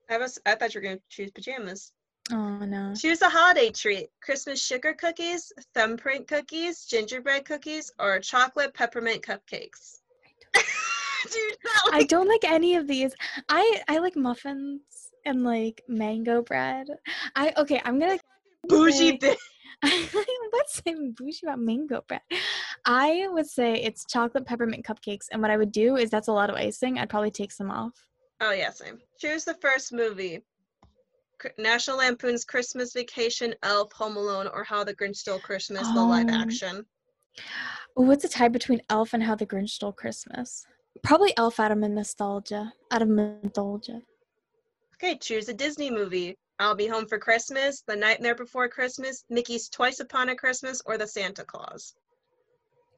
I 0.10 0.18
was 0.18 0.40
I 0.46 0.56
thought 0.56 0.74
you 0.74 0.82
were 0.82 0.86
gonna 0.88 1.00
choose 1.10 1.32
pajamas. 1.32 1.94
Oh 2.32 2.60
no. 2.60 2.94
Choose 2.96 3.22
a 3.22 3.30
holiday 3.30 3.72
treat: 3.72 4.10
Christmas 4.22 4.64
sugar 4.64 4.94
cookies, 4.94 5.52
thumbprint 5.74 6.28
cookies, 6.28 6.86
gingerbread 6.86 7.46
cookies, 7.46 7.92
or 8.00 8.20
chocolate 8.20 8.74
peppermint 8.74 9.24
cupcakes. 9.24 10.00
Do 10.54 11.38
you 11.38 11.54
not 11.64 11.94
I 11.94 11.98
like 12.00 12.08
don't 12.08 12.28
like 12.28 12.44
any 12.44 12.76
of 12.76 12.88
these. 12.88 13.14
I 13.50 13.82
I 13.88 13.98
like 13.98 14.16
muffins 14.16 14.82
and 15.26 15.44
like 15.44 15.84
mango 15.88 16.42
bread. 16.42 16.88
I 17.36 17.54
okay. 17.58 17.82
I'm 17.84 18.00
gonna 18.00 18.20
bougie 18.68 19.18
bitch? 19.18 19.38
What's 20.52 20.76
so 20.76 20.94
bougie 21.18 21.42
about 21.44 21.60
mango 21.60 22.04
bread? 22.08 22.22
I 22.86 23.28
would 23.30 23.48
say 23.48 23.76
it's 23.76 24.06
chocolate 24.06 24.46
peppermint 24.46 24.86
cupcakes, 24.86 25.28
and 25.32 25.42
what 25.42 25.52
I 25.52 25.58
would 25.58 25.72
do 25.72 25.96
is 25.96 26.10
that's 26.10 26.28
a 26.28 26.34
lot 26.34 26.50
of 26.50 26.56
icing. 26.56 27.00
I'd 27.00 27.10
probably 27.10 27.32
take 27.32 27.52
some 27.52 27.72
off. 27.72 27.94
Oh 28.42 28.52
yeah, 28.52 28.72
same. 28.72 29.00
Choose 29.20 29.46
the 29.46 29.56
first 29.56 29.94
movie: 29.94 30.44
National 31.58 31.98
Lampoon's 31.98 32.46
Christmas 32.46 32.94
Vacation, 32.94 33.54
Elf, 33.64 33.92
Home 33.94 34.18
Alone, 34.18 34.48
or 34.48 34.64
How 34.64 34.84
the 34.84 34.96
Grinch 34.96 35.18
Stole 35.18 35.40
Christmas, 35.40 35.88
the 35.94 36.02
live 36.04 36.28
Um, 36.28 36.34
action. 36.34 36.86
What's 37.96 38.24
the 38.24 38.30
tie 38.30 38.48
between 38.50 38.82
Elf 38.90 39.14
and 39.14 39.24
How 39.24 39.36
the 39.36 39.46
Grinch 39.46 39.70
Stole 39.70 39.92
Christmas? 39.94 40.66
Probably 41.04 41.36
Elf 41.38 41.60
out 41.60 41.72
of 41.72 41.78
nostalgia. 41.78 42.74
Out 42.92 43.02
of 43.02 43.08
nostalgia. 43.10 44.02
Okay, 44.96 45.18
choose 45.18 45.48
a 45.50 45.54
Disney 45.54 45.90
movie. 45.90 46.38
I'll 46.60 46.76
Be 46.76 46.88
Home 46.88 47.06
for 47.08 47.18
Christmas, 47.18 47.84
The 47.88 47.96
Nightmare 47.96 48.36
Before 48.36 48.68
Christmas, 48.68 49.24
Mickey's 49.30 49.70
Twice 49.70 50.02
Upon 50.02 50.28
a 50.30 50.36
Christmas, 50.36 50.82
or 50.86 50.98
The 50.98 51.08
Santa 51.08 51.46
Claus. 51.46 51.96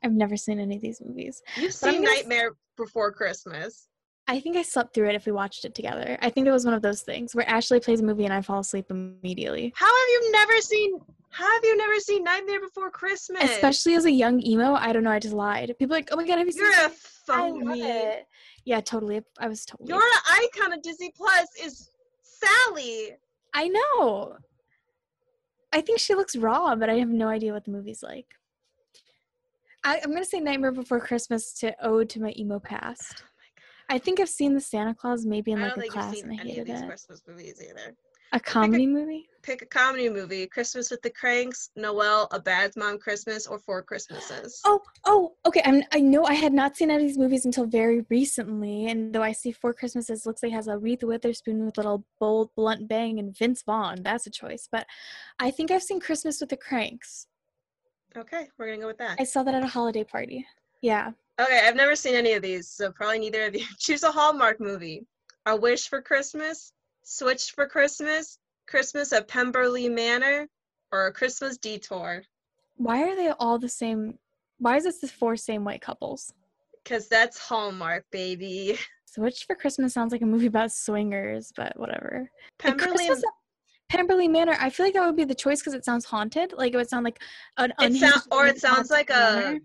I've 0.03 0.13
never 0.13 0.35
seen 0.35 0.59
any 0.59 0.77
of 0.77 0.81
these 0.81 0.99
movies. 0.99 1.43
You've 1.57 1.73
seen 1.73 2.01
gonna 2.01 2.07
s- 2.09 2.17
Nightmare 2.23 2.53
Before 2.75 3.11
Christmas. 3.11 3.87
I 4.31 4.39
think 4.39 4.55
I 4.55 4.61
slept 4.61 4.93
through 4.93 5.09
it 5.09 5.15
if 5.15 5.25
we 5.25 5.33
watched 5.33 5.65
it 5.65 5.75
together. 5.75 6.17
I 6.21 6.29
think 6.29 6.47
it 6.47 6.51
was 6.51 6.63
one 6.63 6.73
of 6.73 6.81
those 6.81 7.01
things 7.01 7.35
where 7.35 7.47
Ashley 7.49 7.81
plays 7.81 7.99
a 7.99 8.03
movie 8.03 8.23
and 8.23 8.33
I 8.33 8.41
fall 8.41 8.59
asleep 8.59 8.89
immediately. 8.89 9.73
How 9.75 9.87
have 9.87 10.07
you 10.07 10.31
never 10.31 10.61
seen? 10.61 11.01
How 11.31 11.53
have 11.53 11.63
you 11.65 11.75
never 11.75 11.99
seen 11.99 12.23
Nightmare 12.23 12.61
Before 12.61 12.89
Christmas? 12.89 13.43
Especially 13.43 13.93
as 13.95 14.05
a 14.05 14.11
young 14.11 14.41
emo, 14.41 14.73
I 14.75 14.93
don't 14.93 15.03
know. 15.03 15.11
I 15.11 15.19
just 15.19 15.33
lied. 15.33 15.75
People 15.77 15.95
are 15.95 15.97
like, 15.97 16.09
"Oh 16.13 16.15
my 16.15 16.25
god, 16.25 16.37
have 16.37 16.47
you 16.47 16.53
seen?" 16.53 16.61
you're 16.61 16.71
a 16.71 16.87
this?" 16.87 17.21
I 17.29 17.49
love 17.49 17.59
phony. 17.59 17.81
it. 17.81 18.25
Yeah, 18.63 18.79
totally. 18.79 19.21
I 19.37 19.49
was 19.49 19.65
totally. 19.65 19.89
Your 19.89 20.01
icon 20.01 20.71
of 20.71 20.81
Disney 20.81 21.11
Plus 21.13 21.49
is 21.61 21.89
Sally. 22.21 23.17
I 23.53 23.67
know. 23.67 24.37
I 25.73 25.81
think 25.81 25.99
she 25.99 26.15
looks 26.15 26.37
raw, 26.37 26.73
but 26.77 26.89
I 26.89 26.95
have 26.99 27.09
no 27.09 27.27
idea 27.27 27.51
what 27.51 27.65
the 27.65 27.71
movie's 27.71 28.01
like. 28.01 28.27
I, 29.83 29.99
I'm 30.01 30.13
gonna 30.13 30.23
say 30.23 30.39
Nightmare 30.39 30.71
Before 30.71 31.01
Christmas 31.01 31.51
to 31.59 31.75
ode 31.85 32.07
to 32.11 32.21
my 32.21 32.33
emo 32.37 32.59
past. 32.59 33.25
I 33.91 33.97
think 33.97 34.21
I've 34.21 34.29
seen 34.29 34.53
the 34.53 34.61
Santa 34.61 34.95
Claus 34.95 35.25
maybe 35.25 35.51
in 35.51 35.59
like 35.59 35.75
a 35.75 35.81
class 35.81 36.21
and 36.21 36.31
I 36.31 36.37
seen 36.37 36.39
any 36.39 36.39
of 36.39 36.47
hated 36.47 36.67
these 36.67 36.81
it. 36.81 36.87
Christmas 36.87 37.21
movies 37.27 37.61
either. 37.61 37.93
A 38.31 38.39
comedy 38.39 38.87
movie? 38.87 39.27
Pick 39.41 39.61
a 39.61 39.65
comedy 39.65 40.07
movie: 40.07 40.47
Christmas 40.47 40.89
with 40.89 41.01
the 41.01 41.09
Cranks, 41.09 41.71
Noel, 41.75 42.29
A 42.31 42.39
Bad 42.39 42.71
Mom 42.77 42.97
Christmas, 42.97 43.45
or 43.45 43.59
Four 43.59 43.83
Christmases. 43.83 44.61
Oh, 44.63 44.79
oh, 45.03 45.33
okay. 45.45 45.61
I'm, 45.65 45.83
I 45.91 45.99
know 45.99 46.23
I 46.23 46.35
had 46.35 46.53
not 46.53 46.77
seen 46.77 46.89
any 46.89 47.03
of 47.03 47.09
these 47.09 47.17
movies 47.17 47.43
until 47.43 47.65
very 47.65 48.05
recently, 48.09 48.87
and 48.87 49.13
though 49.13 49.23
I 49.23 49.33
see 49.33 49.51
Four 49.51 49.73
Christmases 49.73 50.25
looks 50.25 50.41
like 50.41 50.53
it 50.53 50.55
has 50.55 50.67
a 50.67 50.77
Reese 50.77 51.03
Witherspoon 51.03 51.65
with 51.65 51.77
a 51.77 51.81
little 51.81 52.05
bold, 52.17 52.51
blunt 52.55 52.87
bang 52.87 53.19
and 53.19 53.37
Vince 53.37 53.63
Vaughn. 53.63 54.03
That's 54.03 54.25
a 54.25 54.31
choice. 54.31 54.69
But 54.71 54.87
I 55.37 55.51
think 55.51 55.69
I've 55.69 55.83
seen 55.83 55.99
Christmas 55.99 56.39
with 56.39 56.51
the 56.51 56.57
Cranks. 56.57 57.27
Okay, 58.15 58.47
we're 58.57 58.67
gonna 58.67 58.79
go 58.79 58.87
with 58.87 58.99
that. 58.99 59.17
I 59.19 59.25
saw 59.25 59.43
that 59.43 59.55
at 59.55 59.63
a 59.63 59.67
holiday 59.67 60.05
party. 60.05 60.47
Yeah. 60.81 61.11
Okay, 61.39 61.61
I've 61.65 61.75
never 61.75 61.95
seen 61.95 62.15
any 62.15 62.33
of 62.33 62.41
these, 62.41 62.69
so 62.69 62.91
probably 62.91 63.19
neither 63.19 63.45
of 63.45 63.55
you. 63.55 63.65
Choose 63.79 64.03
a 64.03 64.11
Hallmark 64.11 64.59
movie. 64.59 65.05
A 65.45 65.55
Wish 65.55 65.87
for 65.87 66.01
Christmas, 66.01 66.73
Switch 67.03 67.51
for 67.51 67.67
Christmas, 67.67 68.37
Christmas 68.67 69.11
at 69.11 69.27
Pemberley 69.27 69.89
Manor, 69.89 70.47
or 70.91 71.07
a 71.07 71.13
Christmas 71.13 71.57
Detour. 71.57 72.21
Why 72.77 73.03
are 73.03 73.15
they 73.15 73.29
all 73.39 73.57
the 73.57 73.69
same? 73.69 74.19
Why 74.59 74.77
is 74.77 74.83
this 74.83 74.99
the 74.99 75.07
four 75.07 75.35
same 75.35 75.63
white 75.63 75.81
couples? 75.81 76.33
Because 76.83 77.07
that's 77.07 77.39
Hallmark, 77.39 78.05
baby. 78.11 78.77
Switch 79.05 79.45
for 79.45 79.55
Christmas 79.55 79.93
sounds 79.93 80.11
like 80.11 80.21
a 80.21 80.25
movie 80.25 80.47
about 80.47 80.71
swingers, 80.71 81.51
but 81.55 81.77
whatever. 81.77 82.29
Pemberley 82.59 83.09
Pemberley 83.89 84.27
Manor, 84.29 84.55
I 84.57 84.69
feel 84.69 84.85
like 84.85 84.93
that 84.93 85.05
would 85.05 85.17
be 85.17 85.25
the 85.25 85.35
choice 85.35 85.59
because 85.59 85.73
it 85.73 85.83
sounds 85.83 86.05
haunted. 86.05 86.53
Like 86.53 86.73
it 86.73 86.77
would 86.77 86.87
sound 86.87 87.03
like 87.03 87.19
an 87.57 87.73
It 87.81 87.95
sound, 87.95 88.21
or 88.31 88.47
it 88.47 88.59
sounds 88.59 88.89
like 88.89 89.09
a 89.09 89.13
manor. 89.13 89.59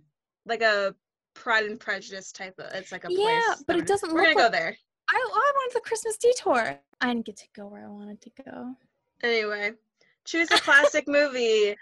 like 0.46 0.62
a 0.62 0.94
Pride 1.36 1.66
and 1.66 1.78
Prejudice 1.78 2.32
type 2.32 2.58
of. 2.58 2.66
It's 2.74 2.90
like 2.92 3.04
a 3.04 3.08
Yeah, 3.10 3.40
place. 3.48 3.64
but 3.66 3.76
it 3.76 3.86
doesn't 3.86 4.12
We're 4.12 4.22
look 4.24 4.34
gonna 4.36 4.48
go 4.48 4.50
there 4.50 4.76
I, 5.08 5.14
I 5.14 5.52
wanted 5.54 5.76
the 5.76 5.80
Christmas 5.80 6.16
detour. 6.16 6.78
I 7.00 7.06
didn't 7.06 7.26
get 7.26 7.36
to 7.36 7.46
go 7.54 7.66
where 7.68 7.84
I 7.84 7.88
wanted 7.88 8.20
to 8.22 8.30
go. 8.44 8.74
anyway. 9.22 9.72
Choose 10.24 10.50
a 10.50 10.58
classic 10.58 11.06
movie. 11.06 11.76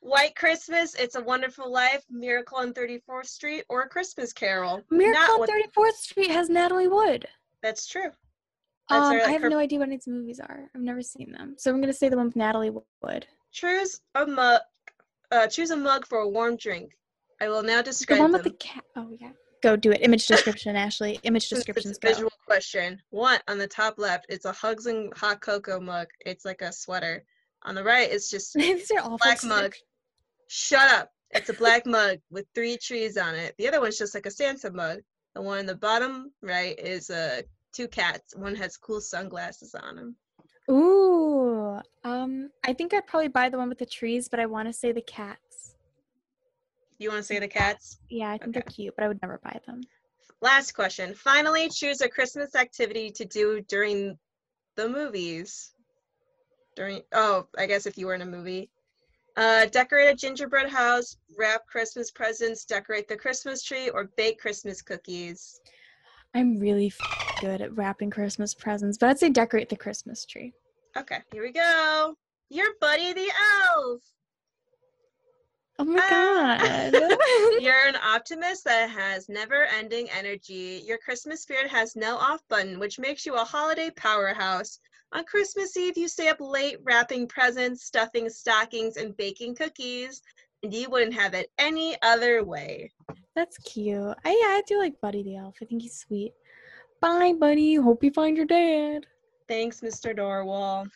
White 0.00 0.34
Christmas, 0.34 0.94
It's 0.94 1.14
a 1.16 1.20
Wonderful 1.20 1.70
Life, 1.70 2.02
Miracle 2.08 2.56
on 2.56 2.72
34th 2.72 3.26
Street, 3.26 3.64
or 3.68 3.82
A 3.82 3.88
Christmas 3.90 4.32
Carol. 4.32 4.82
Miracle 4.90 5.20
Not 5.38 5.40
on 5.40 5.46
34th 5.46 5.92
Street 5.96 6.30
has 6.30 6.48
Natalie 6.48 6.88
Wood. 6.88 7.28
That's 7.62 7.86
true. 7.86 8.10
That's 8.88 9.02
Um, 9.08 9.12
her, 9.16 9.22
I 9.26 9.30
have 9.32 9.42
her- 9.42 9.50
no 9.50 9.58
idea 9.58 9.78
what 9.78 9.90
its 9.90 10.06
movies 10.06 10.40
are. 10.40 10.70
I've 10.74 10.80
never 10.80 11.02
seen 11.02 11.30
them. 11.32 11.56
So 11.58 11.70
I'm 11.70 11.76
going 11.82 11.92
to 11.92 11.98
say 11.98 12.08
the 12.08 12.16
one 12.16 12.26
with 12.28 12.36
Natalie 12.36 12.70
Wood. 13.02 13.26
Choose 13.52 14.00
a 14.14 14.26
mug. 14.26 14.62
Uh, 15.30 15.46
choose 15.46 15.70
a 15.70 15.76
mug 15.76 16.06
for 16.06 16.20
a 16.20 16.28
warm 16.28 16.56
drink. 16.56 16.96
I 17.40 17.48
will 17.48 17.62
now 17.62 17.82
describe 17.82 18.18
The 18.18 18.22
one 18.22 18.32
them. 18.32 18.42
with 18.42 18.52
the 18.52 18.58
cat. 18.58 18.84
Oh, 18.96 19.08
yeah. 19.18 19.30
Go 19.62 19.76
do 19.76 19.90
it. 19.92 20.00
Image 20.02 20.26
description, 20.26 20.76
Ashley. 20.76 21.20
Image 21.24 21.48
descriptions 21.48 21.98
visual 22.00 22.32
question. 22.46 23.00
One 23.10 23.38
on 23.48 23.58
the 23.58 23.66
top 23.66 23.98
left, 23.98 24.26
it's 24.28 24.44
a 24.46 24.52
Hugs 24.52 24.86
and 24.86 25.12
Hot 25.16 25.40
Cocoa 25.40 25.80
mug. 25.80 26.08
It's 26.24 26.44
like 26.44 26.62
a 26.62 26.72
sweater. 26.72 27.24
On 27.64 27.74
the 27.74 27.84
right, 27.84 28.10
it's 28.10 28.30
just 28.30 28.54
These 28.54 28.90
are 28.90 29.00
awful. 29.00 29.18
black 29.18 29.44
mug. 29.44 29.74
Shut 30.48 30.90
up. 30.92 31.12
It's 31.32 31.48
a 31.50 31.52
black 31.54 31.86
mug 31.86 32.18
with 32.30 32.46
three 32.54 32.76
trees 32.76 33.16
on 33.16 33.34
it. 33.34 33.54
The 33.58 33.68
other 33.68 33.80
one's 33.80 33.98
just 33.98 34.14
like 34.14 34.26
a 34.26 34.30
Santa 34.30 34.70
mug. 34.70 35.00
The 35.34 35.42
one 35.42 35.58
in 35.60 35.66
the 35.66 35.76
bottom 35.76 36.32
right 36.42 36.76
is 36.78 37.08
uh, 37.10 37.42
two 37.72 37.86
cats. 37.86 38.34
One 38.34 38.56
has 38.56 38.76
cool 38.76 39.00
sunglasses 39.00 39.74
on 39.74 39.96
them. 39.96 40.16
Ooh. 40.70 41.78
Um, 42.02 42.50
I 42.64 42.72
think 42.72 42.94
I'd 42.94 43.06
probably 43.06 43.28
buy 43.28 43.48
the 43.48 43.58
one 43.58 43.68
with 43.68 43.78
the 43.78 43.86
trees, 43.86 44.28
but 44.28 44.40
I 44.40 44.46
want 44.46 44.68
to 44.68 44.72
say 44.72 44.90
the 44.92 45.02
cats. 45.02 45.69
You 47.00 47.08
want 47.08 47.20
to 47.20 47.26
say 47.26 47.38
the 47.38 47.48
cats? 47.48 47.98
Yeah, 48.10 48.30
I 48.30 48.36
think 48.36 48.52
they're 48.52 48.62
cute, 48.62 48.94
but 48.94 49.04
I 49.04 49.08
would 49.08 49.22
never 49.22 49.40
buy 49.42 49.58
them. 49.66 49.80
Last 50.42 50.72
question. 50.72 51.14
Finally, 51.14 51.70
choose 51.70 52.02
a 52.02 52.10
Christmas 52.10 52.54
activity 52.54 53.10
to 53.12 53.24
do 53.24 53.62
during 53.68 54.18
the 54.76 54.86
movies. 54.86 55.72
During 56.76 57.00
oh, 57.14 57.46
I 57.56 57.64
guess 57.64 57.86
if 57.86 57.96
you 57.96 58.06
were 58.06 58.14
in 58.14 58.20
a 58.20 58.26
movie. 58.26 58.70
Uh, 59.34 59.64
decorate 59.66 60.12
a 60.12 60.14
gingerbread 60.14 60.68
house, 60.68 61.16
wrap 61.38 61.66
Christmas 61.66 62.10
presents, 62.10 62.66
decorate 62.66 63.08
the 63.08 63.16
Christmas 63.16 63.62
tree, 63.62 63.88
or 63.88 64.10
bake 64.18 64.38
Christmas 64.38 64.82
cookies. 64.82 65.58
I'm 66.34 66.58
really 66.58 66.88
f- 66.88 67.40
good 67.40 67.62
at 67.62 67.74
wrapping 67.74 68.10
Christmas 68.10 68.52
presents, 68.52 68.98
but 68.98 69.08
I'd 69.08 69.18
say 69.18 69.30
decorate 69.30 69.70
the 69.70 69.76
Christmas 69.76 70.26
tree. 70.26 70.52
Okay, 70.98 71.20
here 71.32 71.42
we 71.42 71.52
go. 71.52 72.14
Your 72.50 72.74
buddy 72.78 73.14
the 73.14 73.30
elf. 73.74 74.02
Oh 75.80 75.84
my 75.84 75.98
Ah. 76.10 76.58
god. 76.60 77.18
You're 77.62 77.86
an 77.88 77.96
optimist 77.96 78.64
that 78.64 78.90
has 78.90 79.30
never 79.30 79.64
ending 79.64 80.10
energy. 80.10 80.82
Your 80.86 80.98
Christmas 80.98 81.40
spirit 81.40 81.68
has 81.68 81.96
no 81.96 82.16
off 82.18 82.42
button, 82.50 82.78
which 82.78 82.98
makes 82.98 83.24
you 83.24 83.34
a 83.34 83.44
holiday 83.44 83.90
powerhouse. 83.96 84.78
On 85.12 85.24
Christmas 85.24 85.74
Eve, 85.78 85.96
you 85.96 86.06
stay 86.06 86.28
up 86.28 86.36
late 86.38 86.76
wrapping 86.84 87.26
presents, 87.26 87.84
stuffing 87.84 88.28
stockings, 88.28 88.98
and 88.98 89.16
baking 89.16 89.54
cookies. 89.54 90.20
And 90.62 90.74
you 90.74 90.90
wouldn't 90.90 91.14
have 91.14 91.32
it 91.32 91.50
any 91.58 91.96
other 92.02 92.44
way. 92.44 92.90
That's 93.34 93.56
cute. 93.58 94.14
I 94.22 94.28
yeah, 94.28 94.56
I 94.58 94.62
do 94.66 94.78
like 94.78 95.00
Buddy 95.00 95.22
the 95.22 95.36
Elf. 95.36 95.56
I 95.62 95.64
think 95.64 95.80
he's 95.80 95.96
sweet. 95.98 96.34
Bye, 97.00 97.32
Buddy. 97.32 97.76
Hope 97.76 98.04
you 98.04 98.10
find 98.10 98.36
your 98.36 98.44
dad. 98.44 99.06
Thanks, 99.48 99.80
Mr. 99.80 100.14
Narwhal. 100.14 100.86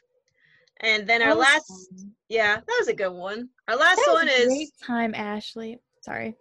And 0.80 1.06
then 1.06 1.22
our 1.22 1.28
That 1.28 1.38
last, 1.38 1.68
fun. 1.68 2.12
yeah, 2.28 2.56
that 2.56 2.76
was 2.80 2.88
a 2.88 2.94
good 2.94 3.12
one. 3.12 3.48
Our 3.68 3.76
last 3.76 4.00
one 4.08 4.28
is 4.28 4.46
great 4.46 4.70
time, 4.84 5.14
Ashley. 5.14 5.78
Sorry. 6.02 6.36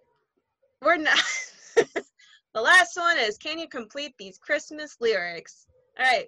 we're 0.82 0.98
not. 0.98 1.18
the 1.76 2.62
last 2.62 2.98
one 2.98 3.18
is 3.18 3.38
can 3.38 3.58
you 3.60 3.68
complete 3.68 4.14
these 4.18 4.38
Christmas 4.38 4.98
lyrics? 5.00 5.66
All 6.00 6.06
right, 6.06 6.28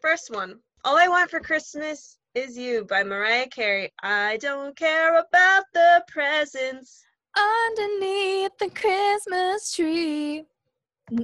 first 0.00 0.30
one. 0.32 0.58
All 0.84 0.96
I 0.96 1.08
want 1.08 1.30
for 1.30 1.40
Christmas 1.40 2.18
is 2.34 2.56
you 2.56 2.84
by 2.84 3.02
Mariah 3.02 3.48
Carey. 3.48 3.92
I 4.02 4.36
don't 4.36 4.76
care 4.76 5.18
about 5.18 5.64
the 5.74 6.04
presents. 6.08 7.02
Underneath 7.36 8.52
the 8.58 8.70
Christmas 8.70 9.74
tree. 9.74 10.44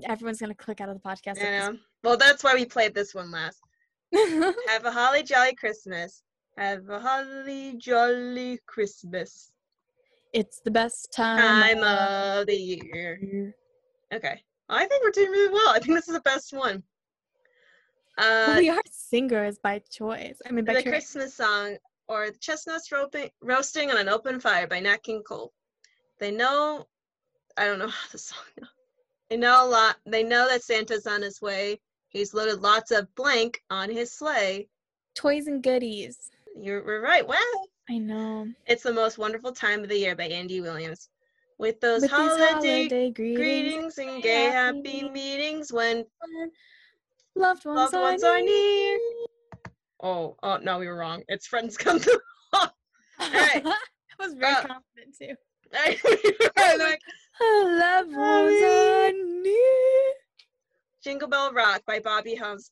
Everyone's 0.05 0.41
gonna 0.41 0.55
click 0.55 0.81
out 0.81 0.89
of 0.89 1.01
the 1.01 1.09
podcast. 1.09 1.41
Know? 1.41 1.79
Well, 2.03 2.17
that's 2.17 2.43
why 2.43 2.55
we 2.55 2.65
played 2.65 2.95
this 2.95 3.15
one 3.15 3.31
last. 3.31 3.61
Have 4.69 4.85
a 4.85 4.91
holly 4.91 5.23
jolly 5.23 5.55
Christmas. 5.55 6.23
Have 6.57 6.89
a 6.89 7.01
holly 7.01 7.77
jolly 7.79 8.61
Christmas. 8.67 9.51
it's 10.33 10.61
the 10.61 10.71
best 10.71 11.13
time. 11.13 11.39
Time 11.39 11.79
of 11.79 12.41
of 12.41 12.47
the 12.47 12.57
year. 12.57 13.19
year. 13.21 13.57
Okay. 14.13 14.43
I 14.69 14.87
think 14.87 15.05
we're 15.05 15.11
doing 15.11 15.31
really 15.31 15.53
well. 15.53 15.69
I 15.75 15.79
think 15.79 15.95
this 15.95 16.09
is 16.09 16.15
the 16.15 16.21
best 16.21 16.53
one. 16.53 16.83
Uh, 18.17 18.55
we 18.59 18.71
are 18.71 18.81
singers 18.91 19.59
by 19.59 19.81
choice. 19.91 20.39
I 20.47 20.53
mean, 20.53 20.65
by 20.65 20.75
the 20.75 20.83
choice. 20.83 20.91
Christmas 20.91 21.35
song 21.35 21.77
or 22.09 22.31
Chestnuts 22.41 22.93
Roping, 22.93 23.31
Roasting 23.43 23.91
on 23.91 23.99
an 23.99 24.09
Open 24.09 24.39
Fire 24.41 24.67
by 24.67 24.81
Nat 24.81 25.03
King 25.03 25.23
Cole. 25.23 25.53
They 26.21 26.31
know, 26.31 26.87
I 27.57 27.65
don't 27.65 27.79
know 27.79 27.89
how 27.89 28.09
the 28.13 28.19
song 28.19 28.45
goes. 28.59 28.69
They 29.31 29.39
know 29.39 29.67
a 29.67 29.67
lot. 29.67 29.97
They 30.05 30.23
know 30.23 30.47
that 30.49 30.63
Santa's 30.63 31.07
on 31.07 31.23
his 31.23 31.41
way. 31.41 31.81
He's 32.15 32.33
loaded 32.33 32.61
lots 32.63 32.93
of 32.93 33.13
blank 33.17 33.61
on 33.71 33.91
his 33.91 34.13
sleigh. 34.13 34.69
Toys 35.17 35.49
and 35.49 35.63
goodies. 35.63 36.31
You're 36.57 36.83
we're 36.85 37.03
right. 37.03 37.27
Wow. 37.27 37.37
I 37.91 37.99
know. 37.99 38.47
It's 38.67 38.85
the 38.85 38.93
most 38.93 39.19
wonderful 39.19 39.53
time 39.53 39.83
of 39.83 39.89
the 39.89 39.99
year 39.99 40.15
by 40.15 40.25
Andy 40.29 40.61
Williams. 40.61 41.09
With 41.59 41.81
those 41.81 42.03
With 42.03 42.11
holiday, 42.13 42.53
holiday 42.89 43.11
greetings, 43.11 43.37
greetings 43.37 43.99
and 43.99 44.23
gay 44.23 44.45
happy 44.45 45.01
happy 45.01 45.09
meetings. 45.09 45.73
when 45.73 46.05
loved 47.35 47.65
ones, 47.65 47.77
loved 47.77 47.95
are, 47.95 48.01
ones 48.03 48.23
are 48.25 48.41
near. 48.41 48.99
Oh, 50.01 50.37
oh 50.43 50.59
no, 50.59 50.79
we 50.79 50.87
were 50.87 50.97
wrong. 50.97 51.23
It's 51.29 51.47
friends 51.49 51.77
come 51.77 51.99
to 52.01 52.21
I 53.19 53.75
was 54.21 54.35
very 54.35 54.53
Uh, 54.55 54.67
confident 54.67 55.17
too. 55.19 55.35
I, 55.75 55.99
was 56.05 56.79
like, 56.79 57.01
Loved 57.41 58.15
ones 58.17 58.63
are 58.63 59.13
near. 59.13 60.04
Jingle 61.05 61.29
Bell 61.29 61.53
Rock 61.53 61.83
by 61.87 62.01
Bobby 62.01 62.35
Helms. 62.35 62.71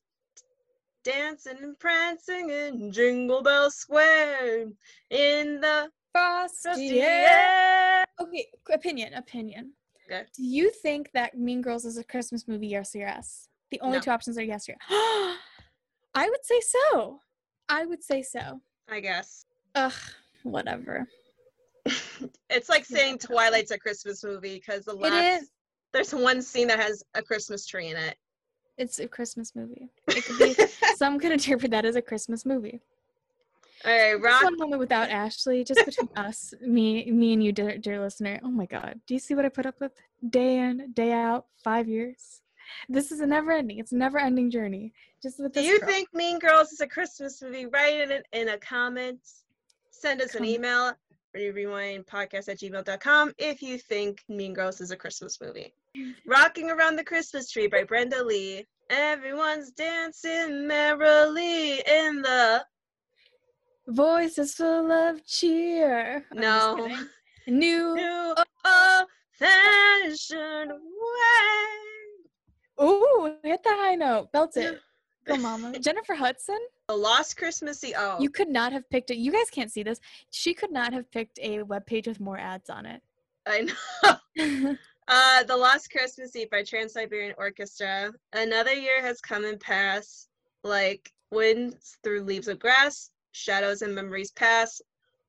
Dancing 1.05 1.59
and 1.63 1.79
prancing 1.79 2.49
in 2.49 2.91
Jingle 2.91 3.43
Bell 3.43 3.71
Square 3.71 4.69
in 5.11 5.61
the 5.61 5.91
Frosty 6.13 7.01
air. 7.03 8.05
Okay, 8.21 8.47
opinion, 8.73 9.13
opinion. 9.15 9.73
Okay. 10.11 10.23
Do 10.35 10.45
you 10.45 10.71
think 10.71 11.11
that 11.13 11.37
Mean 11.37 11.61
Girls 11.61 11.85
is 11.85 11.99
a 11.99 12.05
Christmas 12.05 12.49
movie? 12.49 12.69
Yes 12.69 12.95
or 12.95 12.99
yes? 13.01 13.49
The 13.71 13.81
only 13.81 13.99
No. 13.99 14.03
two 14.03 14.11
options 14.11 14.39
are 14.39 14.43
yes 14.43 14.67
or 14.69 14.77
yes. 14.89 15.37
I 16.15 16.29
would 16.31 16.45
say 16.45 16.61
so. 16.61 17.21
I 17.69 17.85
would 17.85 18.03
say 18.03 18.23
so. 18.23 18.61
I 18.89 19.01
guess. 19.01 19.45
Ugh, 19.75 19.93
whatever. 20.43 21.07
It's 22.51 22.69
like 22.69 22.85
saying 22.85 23.19
Twilight's 23.19 23.71
a 23.73 23.79
Christmas 23.79 24.23
movie 24.23 24.55
because 24.55 24.85
the 24.85 24.93
last 24.95 25.43
is. 25.43 25.51
there's 25.93 26.15
one 26.15 26.41
scene 26.43 26.69
that 26.69 26.79
has 26.79 27.03
a 27.15 27.23
Christmas 27.23 27.67
tree 27.67 27.89
in 27.89 27.97
it. 27.97 28.17
It's 28.79 28.99
a 28.99 29.09
Christmas 29.09 29.55
movie. 29.55 29.89
It 30.09 30.25
could 30.25 30.39
be. 30.39 30.67
some 30.97 31.19
could 31.19 31.33
interpret 31.33 31.71
that 31.71 31.85
as 31.85 31.97
a 31.97 32.03
Christmas 32.03 32.47
movie. 32.47 32.81
All 33.85 33.91
right, 33.91 34.23
Just 34.23 34.45
one 34.45 34.59
moment 34.59 34.79
without 34.79 35.11
Ashley, 35.11 35.65
just 35.65 35.85
between 35.85 36.09
us, 36.17 36.55
me, 36.61 37.11
me 37.11 37.33
and 37.33 37.43
you, 37.43 37.51
dear, 37.51 37.79
dear 37.79 38.01
listener. 38.01 38.39
Oh 38.45 38.51
my 38.51 38.67
God, 38.67 39.01
do 39.07 39.15
you 39.15 39.21
see 39.21 39.35
what 39.35 39.45
I 39.45 39.49
put 39.49 39.67
up 39.67 39.81
with 39.81 39.93
day 40.31 40.59
in, 40.59 40.93
day 40.93 41.13
out, 41.13 41.47
five 41.65 41.89
years? 41.89 42.43
This 42.89 43.11
is 43.11 43.21
a 43.21 43.27
never 43.27 43.51
ending. 43.51 43.79
It's 43.79 43.93
a 43.93 43.97
never 43.97 44.19
ending 44.19 44.51
journey. 44.51 44.93
Just 45.23 45.41
with 45.41 45.53
Do 45.53 45.63
you 45.63 45.81
girl. 45.81 45.89
think 45.89 46.09
Mean 46.15 46.39
Girls 46.39 46.73
is 46.73 46.81
a 46.81 46.87
Christmas 46.87 47.43
movie? 47.43 47.67
Write 47.67 47.95
it 47.95 48.11
in, 48.33 48.41
in 48.41 48.49
a 48.51 48.59
comment. 48.59 49.19
Send 49.91 50.21
us 50.21 50.35
an 50.35 50.45
Comment. 50.45 50.97
Rewind 51.35 52.07
podcast 52.07 52.49
at 52.49 52.59
gmail.com 52.59 53.33
if 53.39 53.63
you 53.63 53.79
think 53.79 54.23
Mean 54.29 54.53
Girls 54.53 54.81
is 54.81 54.91
a 54.91 54.97
Christmas 54.97 55.41
movie. 55.41 55.73
Rocking 56.27 56.71
Around 56.71 56.97
the 56.97 57.05
Christmas 57.05 57.51
Tree 57.51 57.67
by 57.67 57.85
Brenda 57.85 58.23
Lee. 58.23 58.67
Everyone's 58.91 59.71
dancing 59.71 60.67
merrily 60.67 61.81
in 61.81 62.23
the. 62.23 62.65
voices 63.89 64.55
full 64.55 64.93
of 64.93 65.25
cheer? 65.27 66.25
No. 66.35 66.89
New. 67.47 67.95
New 67.95 68.35
old 68.65 69.07
fashioned 69.33 70.73
way. 70.73 72.85
Ooh, 72.85 73.37
hit 73.43 73.63
the 73.63 73.71
high 73.71 73.95
note. 73.95 74.31
Belt 74.33 74.57
it. 74.57 74.81
Go, 75.25 75.37
mama. 75.37 75.79
Jennifer 75.81 76.15
Hudson. 76.15 76.59
The 76.89 76.97
Lost 76.97 77.37
Christmassy. 77.37 77.93
Oh, 77.97 78.19
You 78.21 78.31
could 78.31 78.49
not 78.49 78.73
have 78.73 78.89
picked 78.91 79.11
it. 79.11 79.19
You 79.19 79.33
guys 79.33 79.51
can't 79.51 79.71
see 79.71 79.83
this. 79.83 80.01
She 80.31 80.55
could 80.55 80.73
not 80.73 80.93
have 80.93 81.11
picked 81.11 81.39
a 81.41 81.59
webpage 81.59 82.07
with 82.07 82.21
more 82.21 82.39
ads 82.39 82.71
on 82.71 82.87
it. 82.87 83.03
I 83.47 83.69
know. 84.37 84.75
Uh, 85.09 85.43
The 85.43 85.57
Lost 85.57 85.91
Christmas 85.91 86.37
Eve 86.37 86.49
by 86.49 86.63
Trans 86.63 86.93
Siberian 86.93 87.35
Orchestra. 87.37 88.13
Another 88.33 88.73
year 88.73 89.03
has 89.03 89.21
come 89.21 89.45
and 89.45 89.59
passed, 89.59 90.29
like 90.63 91.13
winds 91.33 91.99
through 92.05 92.23
leaves 92.23 92.47
of 92.47 92.61
grass, 92.61 93.11
shadows 93.33 93.83
and 93.83 93.95
memories 93.95 94.31
pass, 94.31 94.81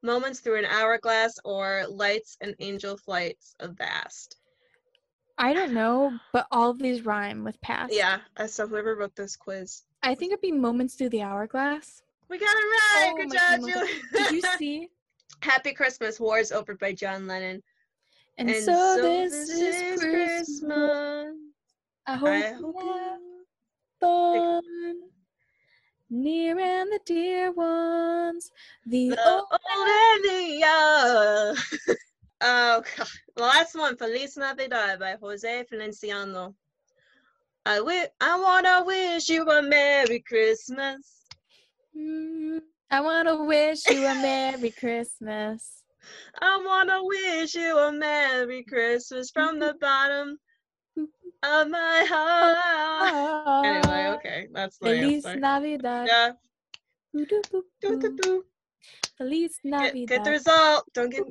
moments 0.03 0.41
through 0.41 0.60
an 0.60 0.65
hourglass, 0.65 1.39
or 1.43 1.86
lights 1.89 2.38
and 2.39 2.56
angel 2.60 2.97
flights 2.97 3.56
of 3.60 3.75
vast. 3.75 4.38
I 5.43 5.51
don't 5.53 5.73
know, 5.73 6.17
but 6.32 6.47
all 6.51 6.69
of 6.69 6.79
these 6.79 7.03
rhyme 7.06 7.43
with 7.43 7.60
past. 7.60 7.93
Yeah, 7.93 8.19
uh, 8.38 8.47
so 8.47 8.65
whoever 8.65 8.95
wrote 8.95 9.13
this 9.15 9.36
quiz. 9.36 9.82
I 10.01 10.15
think 10.15 10.32
it'd 10.32 10.41
be 10.41 10.53
moments 10.53 10.95
through 10.95 11.10
the 11.10 11.21
hourglass. 11.21 12.01
We 12.29 12.38
got 12.39 12.45
it 12.45 12.49
right! 12.58 13.12
Oh 13.12 13.17
Good 13.17 13.32
job. 13.34 13.60
Julie! 13.60 14.01
Did 14.13 14.32
you 14.32 14.41
see? 14.58 14.88
Happy 15.41 15.73
Christmas, 15.73 16.17
War 16.19 16.39
is 16.39 16.53
Over 16.53 16.75
by 16.75 16.93
John 16.93 17.27
Lennon. 17.27 17.62
And, 18.38 18.49
so, 18.56 18.97
this, 19.01 19.34
is 19.49 19.99
Christmas. 20.01 21.36
I 22.08 22.15
hope 22.15 22.29
I 22.29 22.49
you 22.51 22.56
hope 22.56 22.82
have 22.82 23.19
you- 23.19 23.45
fun. 23.99 24.63
Near 26.10 26.58
and 26.60 26.89
the 26.91 26.99
dear 27.06 27.51
ones. 27.51 28.49
The, 28.86 29.10
The 29.10 29.27
old 29.29 29.45
old 29.51 29.88
and 29.89 30.23
the 30.23 30.58
young. 30.60 31.97
oh, 32.41 32.84
God. 32.97 33.08
Last 33.73 33.81
one, 33.81 33.97
Feliz 33.97 34.38
Navidad 34.38 34.99
by 34.99 35.15
Jose 35.19 35.63
Feliciano. 35.63 36.53
I 37.65 37.77
wi- 37.77 38.09
I 38.21 38.39
wanna 38.39 38.83
wish 38.86 39.29
you 39.29 39.49
a 39.49 39.63
Merry 39.63 40.19
Christmas. 40.19 41.25
Mm, 41.97 42.62
I 42.91 43.01
want 43.01 43.27
to 43.29 43.43
wish 43.45 43.89
you 43.89 44.05
a 44.05 44.13
Merry 44.13 44.69
Christmas. 44.71 45.83
I 46.41 46.62
wanna 46.63 47.03
wish 47.03 47.55
you 47.55 47.77
a 47.77 47.91
Merry 47.91 48.63
Christmas 48.63 49.31
from 49.31 49.57
the 49.59 49.73
bottom 49.81 50.38
of 50.97 51.69
my 51.69 52.05
heart. 52.07 53.65
Anyway, 53.65 54.07
okay, 54.17 54.47
that's 54.53 54.77
the 54.77 54.89
Feliz 54.89 55.25
answer. 55.25 55.39
Navidad. 55.39 56.07
Yeah, 56.07 56.31
doo, 57.15 57.41
boo, 57.51 57.63
do, 57.81 57.99
do, 57.99 58.17
do. 58.21 58.45
Feliz 59.17 59.57
Get, 59.63 59.71
Navidad. 59.71 60.07
get 60.09 60.23
the 60.25 60.31
result. 60.31 60.86
Don't 60.93 61.09
get. 61.09 61.23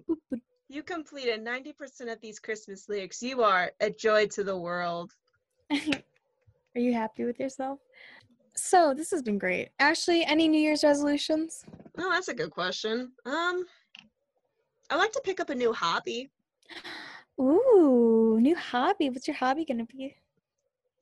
You 0.73 0.83
completed 0.83 1.45
90% 1.45 2.11
of 2.11 2.19
these 2.23 2.39
Christmas 2.39 2.89
lyrics. 2.89 3.23
You 3.23 3.43
are 3.43 3.73
a 3.83 3.91
joy 3.91 4.27
to 4.29 4.43
the 4.43 4.57
world. 4.57 5.13
Are 5.71 6.81
you 6.81 6.95
happy 6.95 7.25
with 7.25 7.39
yourself? 7.39 7.79
So 8.57 8.95
this 8.97 9.11
has 9.11 9.23
been 9.23 9.37
great. 9.37 9.69
Ashley, 9.79 10.25
any 10.25 10.49
New 10.49 10.59
Year's 10.59 10.83
resolutions? 10.83 11.67
Oh, 11.99 12.11
that's 12.11 12.29
a 12.29 12.35
good 12.35 12.53
question. 12.53 13.13
Um, 13.27 13.67
I 14.89 14.97
like 14.97 15.13
to 15.13 15.21
pick 15.23 15.41
up 15.41 15.51
a 15.51 15.55
new 15.55 15.75
hobby. 15.75 16.31
Ooh, 17.39 18.39
new 18.41 18.57
hobby. 18.57 19.11
What's 19.11 19.29
your 19.29 19.37
hobby 19.37 19.67
gonna 19.67 19.85
be? 19.85 20.17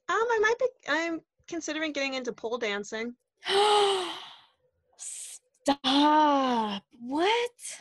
Um, 0.09 0.17
I 0.17 0.39
might 0.43 0.59
be. 0.59 0.67
I'm 0.89 1.21
considering 1.47 1.93
getting 1.93 2.15
into 2.15 2.33
pole 2.33 2.59
dancing. 2.59 3.15
Stop. 4.97 6.83
What? 6.99 7.79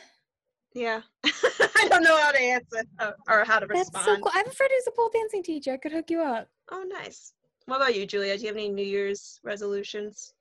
Yeah, 0.80 1.02
I 1.26 1.88
don't 1.90 2.04
know 2.04 2.16
how 2.22 2.32
to 2.32 2.40
answer 2.40 2.84
uh, 3.00 3.12
or 3.28 3.44
how 3.44 3.60
to 3.60 3.68
That's 3.68 3.80
respond. 3.92 4.06
so 4.06 4.16
cool. 4.16 4.32
I 4.34 4.38
have 4.38 4.48
a 4.48 4.52
friend 4.52 4.72
who's 4.74 4.88
a 4.88 4.92
pole 4.92 5.10
dancing 5.14 5.44
teacher. 5.44 5.74
I 5.74 5.78
could 5.78 5.92
hook 5.92 6.10
you 6.10 6.22
up. 6.22 6.48
Oh, 6.72 6.86
nice. 6.88 7.34
What 7.66 7.76
about 7.78 7.96
you, 7.96 8.06
Julia? 8.06 8.36
Do 8.38 8.42
you 8.44 8.48
have 8.48 8.56
any 8.56 8.70
New 8.70 8.86
Year's 8.86 9.42
resolutions? 9.44 10.34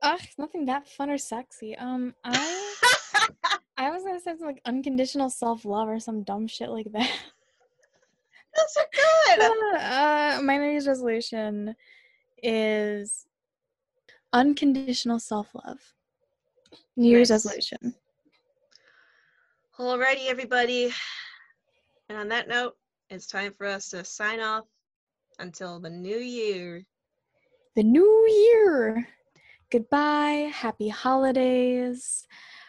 Ugh, 0.00 0.20
nothing 0.38 0.64
that 0.66 0.88
fun 0.88 1.10
or 1.10 1.18
sexy. 1.18 1.76
Um, 1.76 2.14
I 2.24 2.74
I 3.76 3.90
was 3.90 4.04
gonna 4.04 4.20
say 4.20 4.30
something 4.30 4.46
like 4.46 4.62
unconditional 4.64 5.28
self 5.28 5.66
love 5.66 5.88
or 5.88 6.00
some 6.00 6.22
dumb 6.22 6.46
shit 6.46 6.70
like 6.70 6.90
that. 6.92 7.10
Those 8.56 8.76
are 8.78 8.88
good. 9.36 9.40
uh, 9.80 10.40
my 10.42 10.56
New 10.56 10.70
Year's 10.70 10.86
resolution 10.88 11.74
is 12.42 13.26
unconditional 14.32 15.18
self 15.18 15.48
love. 15.54 15.92
New 16.96 17.10
Year's 17.10 17.28
Nice. 17.30 17.44
resolution. 17.44 17.94
Alrighty, 19.78 20.28
everybody. 20.28 20.92
And 22.08 22.16
on 22.16 22.28
that 22.28 22.46
note, 22.48 22.74
it's 23.10 23.26
time 23.26 23.52
for 23.58 23.66
us 23.66 23.90
to 23.90 24.04
sign 24.04 24.38
off 24.38 24.64
until 25.40 25.80
the 25.80 25.90
new 25.90 26.16
year. 26.16 26.84
The 27.74 27.82
new 27.82 28.26
year. 28.28 29.08
Goodbye. 29.72 30.50
Happy 30.54 30.88
holidays. 30.88 32.26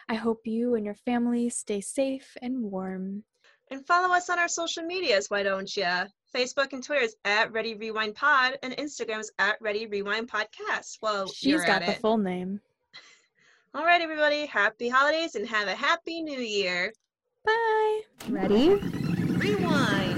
I 0.08 0.14
hope 0.14 0.40
you 0.46 0.74
and 0.74 0.84
your 0.84 0.94
family 0.94 1.48
stay 1.48 1.80
safe 1.80 2.36
and 2.42 2.60
warm. 2.60 3.22
And 3.70 3.86
follow 3.86 4.12
us 4.12 4.28
on 4.28 4.38
our 4.38 4.48
social 4.48 4.84
medias, 4.84 5.28
why 5.28 5.42
don't 5.42 5.76
ya? 5.76 6.06
Facebook 6.34 6.72
and 6.72 6.82
Twitter 6.82 7.04
is 7.04 7.16
at 7.24 7.52
Ready 7.52 7.74
Rewind 7.74 8.14
Pod, 8.14 8.58
and 8.62 8.76
Instagram 8.76 9.20
is 9.20 9.32
at 9.38 9.56
Ready 9.60 9.86
Rewind 9.86 10.30
Podcast. 10.30 10.98
Well, 11.02 11.28
She's 11.28 11.64
got 11.64 11.82
the 11.84 11.92
it. 11.92 12.00
full 12.00 12.18
name. 12.18 12.60
All 13.76 13.84
right, 13.84 14.00
everybody. 14.00 14.46
Happy 14.46 14.88
holidays 14.88 15.34
and 15.34 15.46
have 15.46 15.68
a 15.68 15.74
happy 15.74 16.22
new 16.22 16.40
year. 16.40 16.94
Bye. 17.44 18.00
Ready? 18.30 18.70
Rewind. 18.70 20.15